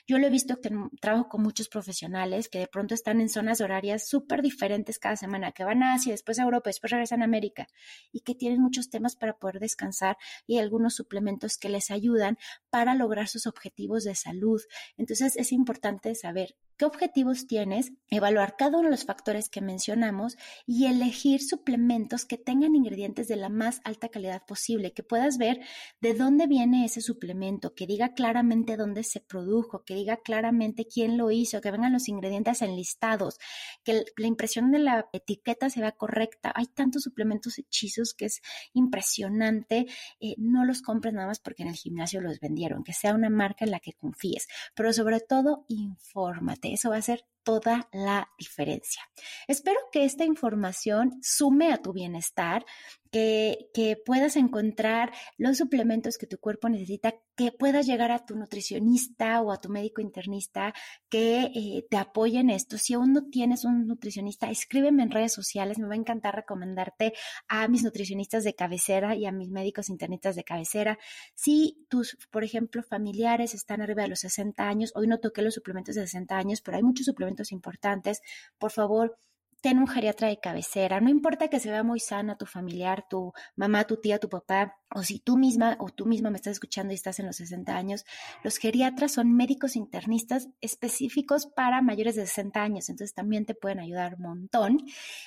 Yo 0.09 0.19
lo 0.19 0.27
he 0.27 0.31
visto 0.31 0.61
que 0.61 0.73
trabajo 1.01 1.29
con 1.29 1.45
muchos 1.45 1.69
profesionales 1.69 2.49
que 2.49 2.59
de 2.59 2.67
pronto 2.67 2.95
están 2.95 3.21
en 3.21 3.29
zonas 3.29 3.61
horarias 3.61 4.09
súper 4.09 4.43
diferentes 4.43 4.99
cada 4.99 5.15
semana, 5.15 5.53
que 5.53 5.63
van 5.63 5.85
a 5.85 5.95
Asia, 5.95 6.11
después 6.11 6.41
a 6.41 6.43
Europa, 6.43 6.71
después 6.71 6.91
regresan 6.91 7.23
a 7.23 7.27
América 7.27 7.69
y 8.11 8.23
que 8.23 8.35
tienen 8.35 8.61
muchos 8.61 8.91
temas 8.91 9.15
para 9.15 9.35
poder 9.35 9.61
descansar 9.61 10.17
y 10.45 10.59
algunos 10.59 10.97
suplementos 10.97 11.57
que 11.57 11.69
les 11.69 11.93
ayudan 11.93 12.37
para 12.69 12.97
lograr 12.97 13.29
sus 13.29 13.47
objetivos 13.47 14.03
de 14.03 14.17
salud. 14.17 14.61
Entonces 14.97 15.37
es 15.37 15.53
importante 15.53 16.17
saber 16.17 16.57
objetivos 16.87 17.47
tienes, 17.47 17.93
evaluar 18.09 18.57
cada 18.57 18.79
uno 18.79 18.89
de 18.89 18.91
los 18.91 19.05
factores 19.05 19.49
que 19.49 19.61
mencionamos 19.61 20.37
y 20.67 20.87
elegir 20.87 21.43
suplementos 21.43 22.25
que 22.25 22.39
tengan 22.39 22.75
ingredientes 22.75 23.29
de 23.29 23.37
la 23.37 23.49
más 23.49 23.81
alta 23.85 24.09
calidad 24.09 24.45
posible, 24.45 24.93
que 24.93 25.03
puedas 25.03 25.39
ver 25.39 25.61
de 26.01 26.15
dónde 26.15 26.47
viene 26.47 26.85
ese 26.85 27.01
suplemento, 27.01 27.75
que 27.75 27.87
diga 27.87 28.15
claramente 28.15 28.77
dónde 28.77 29.03
se 29.05 29.21
produjo, 29.21 29.85
que 29.85 29.95
diga 29.95 30.19
claramente 30.19 30.87
quién 30.87 31.17
lo 31.17 31.31
hizo, 31.31 31.61
que 31.61 31.71
vengan 31.71 31.93
los 31.93 32.09
ingredientes 32.09 32.63
enlistados, 32.63 33.39
que 33.85 34.05
la 34.17 34.27
impresión 34.27 34.71
de 34.71 34.79
la 34.79 35.09
etiqueta 35.13 35.71
se 35.71 35.81
vea 35.81 35.93
correcta. 35.93 36.53
Hay 36.55 36.67
tantos 36.67 37.03
suplementos 37.03 37.59
hechizos 37.59 38.15
que 38.15 38.27
es 38.27 38.41
impresionante. 38.73 39.87
Eh, 40.21 40.35
no 40.39 40.65
los 40.65 40.83
compres 40.83 41.15
nada 41.15 41.29
más 41.29 41.41
porque 41.41 41.63
en 41.63 41.69
el 41.69 41.77
gimnasio 41.77 42.21
los 42.21 42.41
vendieron, 42.41 42.85
que 42.85 42.93
sea 42.93 43.15
una 43.15 43.31
marca 43.31 43.65
en 43.65 43.71
la 43.71 43.81
que 43.81 43.93
confíes, 43.93 44.49
pero 44.75 44.93
sobre 44.93 45.21
todo 45.21 45.65
infórmate 45.69 46.72
eso 46.75 46.91
va 46.91 46.97
a 46.97 47.03
ser 47.03 47.25
toda 47.43 47.89
la 47.93 48.29
diferencia. 48.39 49.03
Espero 49.49 49.79
que 49.91 50.05
esta 50.05 50.25
información 50.25 51.19
sume 51.23 51.73
a 51.73 51.79
tu 51.79 51.93
bienestar, 51.93 52.65
que, 53.11 53.69
que, 53.75 53.97
puedas 53.97 54.37
encontrar 54.37 55.13
los 55.37 55.59
suplementos 55.59 56.17
que 56.17 56.27
tu 56.27 56.39
cuerpo 56.39 56.71
necesita, 56.71 57.15
que 57.37 57.53
puedas 57.53 57.87
llegar 57.87 58.11
a 58.11 58.25
tu 58.25 58.37
nutricionista 58.37 59.43
o 59.43 59.53
a 59.53 59.61
tu 59.61 59.69
médico 59.69 60.01
internista 60.01 60.73
que 61.11 61.51
eh, 61.55 61.87
te 61.91 61.99
apoye 61.99 62.39
en 62.39 62.49
esto. 62.49 62.79
Si 62.79 62.95
aún 62.95 63.13
no 63.13 63.25
tienes 63.29 63.65
un 63.65 63.87
nutricionista, 63.87 64.51
escríbeme 64.51 65.03
en 65.03 65.11
redes 65.11 65.33
sociales. 65.35 65.79
Me 65.79 65.89
va 65.89 65.93
a 65.93 65.99
encantar 65.99 66.35
recomendarte 66.35 67.13
a 67.49 67.69
mis 67.69 67.85
nutricionistas 67.85 68.45
de 68.45 68.55
cabecera 68.55 69.15
y 69.15 69.27
a 69.27 69.33
mis 69.33 69.51
médicos 69.51 69.91
internistas 69.91 70.35
de 70.35 70.45
cabecera. 70.45 70.99
Si 71.35 71.87
tus, 71.89 72.17
por 72.31 72.45
ejemplo, 72.45 72.83
familiares 72.83 73.55
están 73.55 73.83
arriba 73.83 74.03
de 74.03 74.09
los 74.09 74.21
60 74.21 74.67
años, 74.67 74.93
hoy 74.95 75.07
no 75.07 75.19
toqué 75.19 75.43
los 75.43 75.55
suplementos 75.55 75.95
de 75.95 76.03
60 76.03 76.37
años, 76.37 76.63
pero 76.63 76.79
hay 76.79 76.83
muchos 76.83 77.07
suplementos 77.07 77.32
importantes, 77.53 78.21
por 78.59 78.71
favor, 78.71 79.19
ten 79.63 79.79
un 79.79 79.87
geriatra 79.87 80.29
de 80.29 80.41
cabecera. 80.41 81.01
No 81.01 81.09
importa 81.09 81.49
que 81.49 81.61
se 81.61 81.71
vea 81.71 81.85
muy 81.85 82.01
sana 82.01 82.37
tu 82.37 82.47
familiar, 82.47 83.07
tu 83.09 83.33
mamá, 83.55 83.85
tu 83.85 83.97
tía, 83.97 84.19
tu 84.19 84.29
papá, 84.29 84.77
o 84.93 85.05
si 85.05 85.21
tú 85.21 85.39
misma 85.39 85.77
o 85.79 85.89
tú 85.89 86.05
misma 86.05 86.31
me 86.31 86.37
estás 86.37 86.55
escuchando 86.55 86.93
y 86.93 86.97
estás 86.97 87.21
en 87.21 87.27
los 87.27 87.37
60 87.37 87.75
años, 87.75 88.05
los 88.43 88.59
geriatras 88.59 89.13
son 89.13 89.33
médicos 89.33 89.77
internistas 89.77 90.49
específicos 90.61 91.47
para 91.47 91.81
mayores 91.81 92.17
de 92.17 92.27
60 92.27 92.61
años, 92.61 92.89
entonces 92.89 93.15
también 93.15 93.47
te 93.47 93.55
pueden 93.55 93.79
ayudar 93.79 94.17
un 94.17 94.23
montón. 94.23 94.79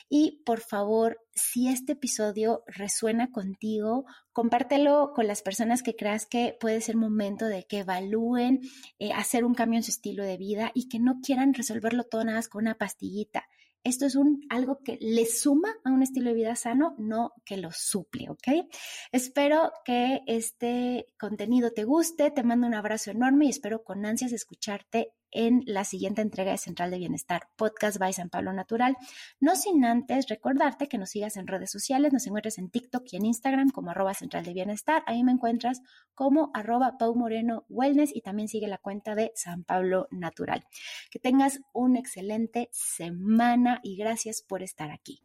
Y 0.10 0.43
por 0.45 0.60
favor, 0.60 1.21
si 1.34 1.69
este 1.69 1.93
episodio 1.93 2.63
resuena 2.67 3.32
contigo, 3.32 4.06
compártelo 4.34 5.13
con 5.15 5.28
las 5.28 5.43
personas 5.43 5.82
que 5.82 5.95
creas 5.95 6.26
que 6.26 6.58
puede 6.60 6.82
ser 6.82 6.98
momento 6.98 7.45
de 7.45 7.65
que 7.65 7.80
evalúen 7.80 8.60
eh, 9.00 9.13
hacer 9.13 9.45
un 9.45 9.56
cambio 9.56 9.78
en 9.78 9.84
su 9.84 9.91
estilo 9.91 10.26
de 10.26 10.36
vida 10.36 10.71
y 10.74 10.89
que 10.89 11.00
no 11.00 11.21
quieran 11.24 11.54
resolverlo 11.54 12.04
todo 12.04 12.26
nada 12.26 12.39
más 12.39 12.50
con 12.50 12.63
una 12.63 12.76
pastillita 12.76 13.45
esto 13.86 14.06
es 14.08 14.15
un, 14.15 14.41
algo 14.50 14.80
que 14.84 14.98
le 15.00 15.26
suma 15.26 15.74
a 15.86 15.91
un 15.91 16.02
estilo 16.02 16.30
de 16.32 16.36
vida 16.36 16.56
sano, 16.56 16.95
no 16.98 17.32
que 17.45 17.56
lo 17.56 17.69
suple, 17.71 18.30
¿ok? 18.30 18.67
Espero 19.12 19.71
que 19.86 20.21
este 20.26 21.06
contenido 21.19 21.71
te 21.71 21.84
guste, 21.84 22.32
te 22.32 22.43
mando 22.43 22.65
un 22.65 22.74
abrazo 22.74 23.12
enorme 23.12 23.45
y 23.45 23.50
espero 23.50 23.84
con 23.84 24.06
ansias 24.06 24.34
escucharte 24.34 25.13
en 25.32 25.64
la 25.66 25.84
siguiente 25.84 26.22
entrega 26.22 26.52
de 26.52 26.58
Central 26.58 26.92
de 26.92 26.98
Bienestar, 26.98 27.50
Podcast 27.56 27.98
by 27.98 28.14
San 28.14 28.30
Pablo 28.30 28.54
Natural. 28.54 28.96
No 29.40 29.56
sin 29.56 29.86
antes 29.86 30.28
recordarte 30.28 30.88
que 30.88 30.98
nos 30.98 31.10
sigas 31.10 31.38
en 31.38 31.48
redes 31.48 31.72
sociales, 31.72 32.14
nos 32.14 32.26
encuentres 32.28 32.58
en 32.58 32.70
TikTok 32.70 33.04
y 33.12 33.18
en 33.18 33.26
Instagram 33.26 33.70
como 33.70 33.92
arroba 33.92 34.14
Central 34.14 34.46
de 34.46 34.54
Bienestar. 34.54 35.04
Ahí 35.08 35.24
me 35.24 35.32
encuentras 35.32 35.82
como 36.14 36.52
arroba 36.54 36.98
Pau 36.98 37.16
Moreno 37.16 37.66
Wellness 37.70 38.16
y 38.16 38.22
también 38.22 38.48
sigue 38.48 38.68
la 38.68 38.78
cuenta 38.78 39.16
de 39.16 39.32
San 39.36 39.64
Pablo 39.64 40.08
Natural. 40.12 40.66
Que 41.12 41.20
tengas 41.20 41.62
una 41.74 42.00
excelente 42.00 42.70
semana 42.72 43.80
y 43.84 43.98
gracias 43.98 44.42
por 44.42 44.64
estar 44.64 44.92
aquí. 44.92 45.22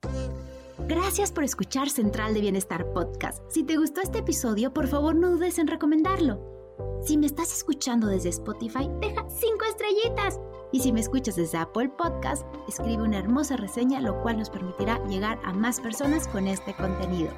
Gracias 0.89 1.31
por 1.31 1.45
escuchar 1.45 1.89
Central 1.89 2.35
de 2.35 2.41
Bienestar 2.41 2.93
Podcast. 2.93 3.39
Si 3.51 3.63
te 3.63 3.77
gustó 3.77 4.01
este 4.01 4.19
episodio, 4.19 4.73
por 4.73 4.89
favor 4.89 5.15
no 5.15 5.31
dudes 5.31 5.59
en 5.59 5.69
recomendarlo. 5.69 6.60
Si 7.03 7.17
me 7.17 7.27
estás 7.27 7.53
escuchando 7.53 8.07
desde 8.07 8.29
Spotify, 8.29 8.89
deja 9.01 9.25
cinco 9.29 9.65
estrellitas. 9.69 10.41
Y 10.73 10.81
si 10.81 10.93
me 10.93 11.01
escuchas 11.01 11.37
desde 11.37 11.59
Apple 11.59 11.89
Podcast, 11.89 12.47
escribe 12.69 13.03
una 13.03 13.19
hermosa 13.19 13.57
reseña, 13.57 14.01
lo 14.01 14.21
cual 14.23 14.39
nos 14.39 14.51
permitirá 14.51 15.05
llegar 15.07 15.41
a 15.45 15.53
más 15.53 15.81
personas 15.81 16.29
con 16.29 16.47
este 16.47 16.75
contenido. 16.75 17.31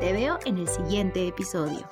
Te 0.00 0.12
veo 0.12 0.38
en 0.44 0.58
el 0.58 0.68
siguiente 0.68 1.28
episodio. 1.28 1.86